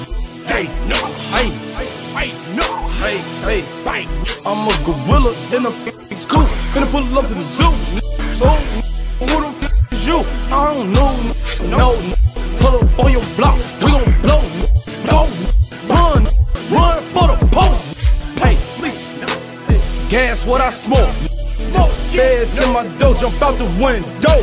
gang, 0.46 0.68
no, 0.86 0.96
hey, 1.32 1.48
hey, 2.12 2.30
no, 2.54 2.68
hey, 3.00 3.18
hey, 3.44 3.60
bang. 3.82 4.08
I'm 4.44 4.68
a 4.68 4.70
gorilla 4.84 5.32
in 5.56 5.64
a 5.64 5.70
f***ing 5.70 6.16
school. 6.16 6.44
Finna 6.72 6.86
pull 6.90 7.18
up 7.18 7.26
to 7.26 7.34
the 7.34 7.40
zoo. 7.40 7.72
So, 8.34 8.48
who 9.20 9.40
the 9.40 9.48
f- 9.48 9.92
is 9.92 10.06
you? 10.06 10.18
I 10.52 10.72
don't 10.74 10.92
know. 10.92 11.12
No, 11.76 11.92
up 11.92 12.27
on 12.98 13.12
your 13.12 13.24
blocks. 13.36 13.72
We 13.82 13.90
gon' 13.92 14.20
blow. 14.22 14.42
Go, 15.06 15.28
run, 15.88 16.24
run 16.70 17.02
for 17.14 17.26
the 17.28 17.48
pole. 17.50 17.78
Hey, 18.42 18.56
please. 18.76 19.12
Gas 20.10 20.46
what 20.46 20.60
I 20.60 20.70
smoke. 20.70 21.14
Smoke. 21.56 21.90
Feds 22.12 22.64
in 22.64 22.72
my 22.72 22.82
dough, 22.98 23.14
jump 23.14 23.40
out 23.42 23.54
the 23.56 23.68
window. 23.82 24.38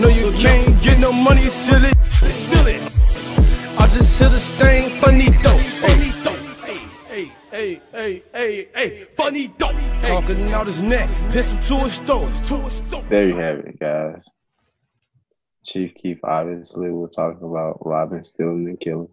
No, 0.00 0.08
you 0.08 0.32
can't 0.32 0.80
get 0.82 0.98
no 0.98 1.12
money, 1.12 1.46
silly. 1.50 1.90
Silly. 2.32 2.78
I 3.78 3.86
just 3.88 4.18
hit 4.18 4.32
a 4.32 4.38
stain, 4.38 4.90
funny 5.00 5.30
dope. 5.42 5.60
Hey, 5.82 6.10
Hey, 7.50 7.80
hey, 7.92 8.22
hey, 8.32 8.68
hey, 8.74 9.06
funny 9.16 9.48
dope. 9.58 9.74
Talking 10.00 10.50
out 10.52 10.66
his 10.66 10.80
neck, 10.80 11.10
pistol 11.30 11.80
to 11.80 11.84
his 11.84 11.98
throat. 11.98 13.04
There 13.10 13.28
you 13.28 13.36
have 13.36 13.58
it, 13.58 13.78
guys. 13.78 14.30
Chief 15.64 15.94
Keef 15.94 16.18
obviously 16.24 16.90
was 16.90 17.14
talking 17.14 17.46
about 17.46 17.84
robbing, 17.84 18.24
stealing, 18.24 18.66
and 18.68 18.80
killing. 18.80 19.08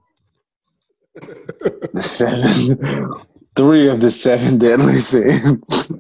the 1.16 2.02
seven, 2.02 3.12
three 3.56 3.88
of 3.88 4.00
the 4.00 4.12
seven 4.12 4.58
deadly 4.58 4.98
sins. 4.98 5.92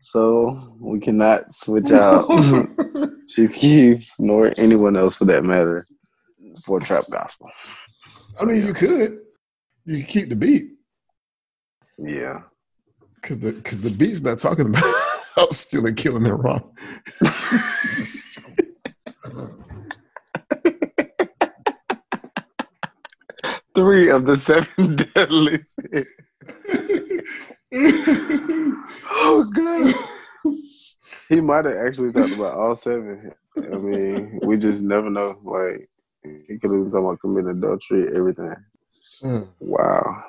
so 0.00 0.76
we 0.80 1.00
cannot 1.00 1.50
switch 1.50 1.90
out 1.92 2.26
Chief 3.28 3.54
Keef 3.54 4.10
nor 4.18 4.52
anyone 4.56 4.96
else 4.96 5.16
for 5.16 5.26
that 5.26 5.44
matter 5.44 5.86
for 6.64 6.80
trap 6.80 7.04
gospel. 7.10 7.50
I 8.40 8.44
mean, 8.44 8.66
you 8.66 8.74
could. 8.74 9.18
You 9.84 9.98
could 10.04 10.08
keep 10.08 10.28
the 10.28 10.36
beat 10.36 10.70
Yeah. 11.98 12.40
because 13.16 13.38
the 13.40 13.52
because 13.52 13.80
the 13.80 13.90
beat's 13.90 14.22
not 14.22 14.38
talking 14.38 14.68
about 15.36 15.52
stealing, 15.52 15.94
killing, 15.94 16.26
and 16.26 16.42
robbing. 16.44 16.70
Three 23.74 24.10
of 24.10 24.26
the 24.26 24.36
seven 24.36 24.96
deadly 25.14 25.60
sins. 25.62 26.06
oh 29.10 29.50
god. 29.54 29.94
He 31.28 31.40
might 31.40 31.64
have 31.66 31.76
actually 31.86 32.12
talked 32.12 32.32
about 32.34 32.54
all 32.54 32.74
seven. 32.74 33.18
I 33.56 33.76
mean, 33.76 34.40
we 34.44 34.56
just 34.56 34.82
never 34.82 35.10
know. 35.10 35.38
Like 35.44 35.88
he 36.46 36.58
could 36.58 36.70
have 36.70 36.80
been 36.82 36.90
talking 36.90 37.06
about 37.06 37.20
committing 37.20 37.50
adultery, 37.50 38.06
everything. 38.14 38.54
Mm. 39.22 39.48
Wow. 39.60 40.24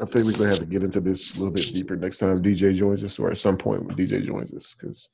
I 0.00 0.04
think 0.06 0.24
we're 0.26 0.32
gonna 0.32 0.50
have 0.50 0.58
to 0.60 0.66
get 0.66 0.82
into 0.82 1.00
this 1.00 1.34
a 1.36 1.38
little 1.38 1.54
bit 1.54 1.72
deeper 1.74 1.96
next 1.96 2.18
time 2.18 2.42
DJ 2.42 2.74
joins 2.74 3.04
us, 3.04 3.18
or 3.18 3.30
at 3.30 3.38
some 3.38 3.56
point 3.58 3.84
when 3.84 3.96
DJ 3.96 4.24
joins 4.24 4.52
us, 4.54 4.74
because 4.74 5.10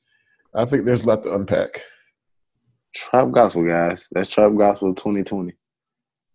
I 0.53 0.65
think 0.65 0.85
there's 0.85 1.03
a 1.03 1.07
lot 1.07 1.23
to 1.23 1.33
unpack. 1.35 1.81
Trap 2.95 3.31
gospel, 3.31 3.65
guys. 3.67 4.07
That's 4.11 4.29
trap 4.29 4.51
gospel 4.57 4.95
2020. 4.95 5.53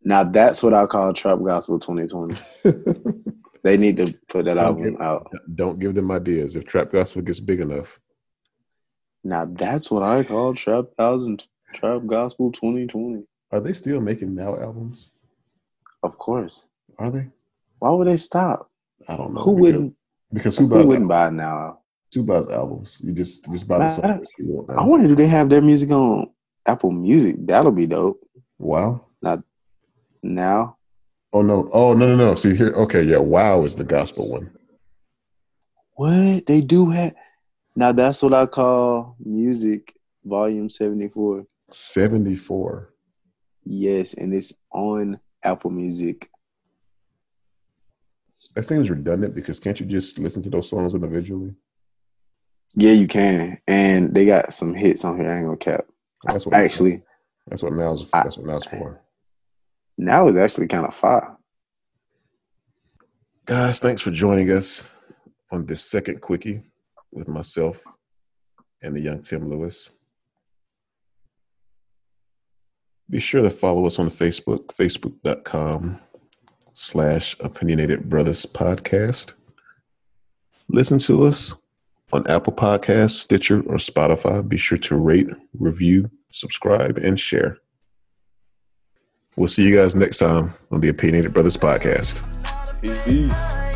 Now 0.04 0.22
that's 0.24 0.62
what 0.62 0.74
I 0.74 0.86
call 0.86 1.12
trap 1.14 1.38
gospel 1.44 1.78
2020. 1.78 2.34
They 3.64 3.78
need 3.78 3.96
to 3.96 4.14
put 4.28 4.44
that 4.44 4.58
album 4.58 4.94
Okay. 4.96 5.02
out. 5.02 5.32
Don't 5.54 5.80
give 5.80 5.94
them 5.94 6.10
ideas. 6.10 6.54
If 6.54 6.66
trap 6.66 6.92
gospel 6.92 7.22
gets 7.22 7.40
big 7.40 7.60
enough, 7.60 7.98
Now 9.24 9.46
that's 9.46 9.90
what 9.90 10.02
I 10.02 10.22
call 10.22 10.52
trap 10.54 10.84
thousand 10.98 11.46
trap 11.74 12.02
gospel 12.06 12.50
2020. 12.52 13.24
are 13.52 13.60
they 13.60 13.72
still 13.72 14.00
making 14.00 14.34
now 14.34 14.56
albums? 14.56 15.10
Of 16.02 16.16
course. 16.18 16.68
Are 16.98 17.10
they? 17.10 17.28
Why 17.78 17.90
would 17.90 18.06
they 18.06 18.16
stop? 18.16 18.70
I 19.08 19.16
don't 19.16 19.34
know. 19.34 19.42
Who 19.42 19.54
because, 19.56 19.62
wouldn't? 19.62 19.94
Because 20.32 20.56
who 20.58 20.66
Who 20.68 20.76
buys 20.76 20.86
wouldn't 20.86 21.08
buy 21.08 21.30
now? 21.30 21.80
who 22.14 22.22
buys 22.24 22.46
albums? 22.48 23.00
You 23.04 23.12
just 23.12 23.44
just 23.50 23.66
buy 23.66 23.78
the 23.78 23.80
Man, 23.80 23.88
song 23.90 24.02
that 24.18 24.28
you 24.38 24.46
want. 24.46 24.70
I 24.78 24.86
wonder 24.86 25.08
do 25.08 25.16
they 25.16 25.26
have 25.26 25.48
their 25.48 25.60
music 25.60 25.90
on 25.90 26.30
Apple 26.64 26.92
Music? 26.92 27.36
That'll 27.40 27.72
be 27.72 27.86
dope. 27.86 28.20
Wow. 28.58 29.04
Not 29.20 29.42
now, 30.22 30.76
Oh 31.32 31.42
no. 31.42 31.68
Oh 31.72 31.92
no 31.94 32.06
no 32.06 32.16
no. 32.16 32.34
See 32.36 32.54
here. 32.54 32.72
Okay. 32.74 33.02
Yeah. 33.02 33.18
Wow 33.18 33.64
is 33.64 33.74
the 33.74 33.82
gospel 33.84 34.30
one. 34.30 34.50
what 35.94 36.46
they 36.46 36.60
do 36.60 36.90
have? 36.90 37.14
Now 37.74 37.90
that's 37.92 38.22
what 38.22 38.32
I 38.32 38.46
call 38.46 39.16
music 39.18 39.94
volume 40.24 40.70
Seventy 40.70 41.08
four. 41.08 41.44
Yes, 43.64 44.14
and 44.14 44.34
it's 44.34 44.52
on 44.72 45.20
Apple 45.42 45.70
Music. 45.70 46.28
That 48.54 48.64
seems 48.64 48.90
redundant 48.90 49.34
because 49.34 49.58
can't 49.58 49.78
you 49.80 49.86
just 49.86 50.18
listen 50.18 50.42
to 50.42 50.50
those 50.50 50.68
songs 50.68 50.94
individually? 50.94 51.54
Yeah, 52.76 52.92
you 52.92 53.06
can. 53.08 53.58
And 53.66 54.14
they 54.14 54.26
got 54.26 54.52
some 54.52 54.74
hits 54.74 55.04
on 55.04 55.18
here. 55.18 55.30
I 55.30 55.36
ain't 55.36 55.46
gonna 55.46 55.56
cap. 55.56 55.86
That's 56.24 56.46
what 56.46 56.54
Actually, 56.54 57.02
That's 57.48 57.62
what 57.62 57.72
now's. 57.72 58.10
That's 58.10 58.36
what 58.36 58.46
now's 58.46 58.64
for. 58.64 59.00
now 59.98 60.28
it's 60.28 60.36
actually 60.36 60.66
kind 60.68 60.86
of 60.86 60.94
fire. 60.94 61.36
Guys, 63.46 63.78
thanks 63.80 64.00
for 64.00 64.10
joining 64.10 64.50
us 64.50 64.88
on 65.50 65.66
this 65.66 65.84
second 65.84 66.20
quickie 66.20 66.62
with 67.12 67.28
myself 67.28 67.82
and 68.82 68.96
the 68.96 69.00
young 69.00 69.20
Tim 69.20 69.48
Lewis. 69.48 69.90
Be 73.10 73.20
sure 73.20 73.42
to 73.42 73.50
follow 73.50 73.86
us 73.86 73.98
on 73.98 74.08
Facebook, 74.08 74.66
facebook.com 74.68 76.00
slash 76.72 77.36
opinionated 77.40 78.08
brothers 78.08 78.46
podcast. 78.46 79.34
Listen 80.68 80.98
to 80.98 81.24
us 81.24 81.54
on 82.12 82.26
Apple 82.28 82.52
Podcasts, 82.52 83.10
Stitcher, 83.10 83.60
or 83.60 83.76
Spotify. 83.76 84.46
Be 84.46 84.56
sure 84.56 84.78
to 84.78 84.96
rate, 84.96 85.28
review, 85.58 86.10
subscribe, 86.30 86.96
and 86.98 87.18
share. 87.18 87.58
We'll 89.36 89.48
see 89.48 89.64
you 89.64 89.76
guys 89.76 89.96
next 89.96 90.18
time 90.18 90.50
on 90.70 90.80
the 90.80 90.88
Opinionated 90.88 91.32
Brothas 91.32 91.58
podcast. 91.58 92.22
Peace. 93.04 93.73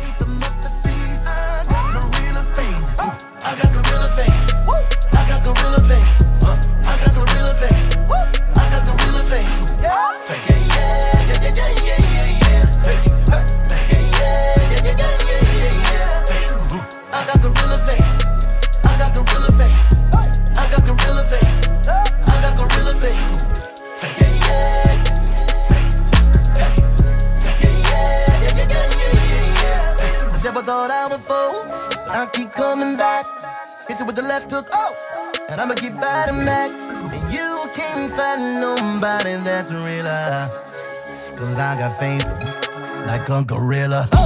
A 43.29 43.43
gorilla. 43.43 44.18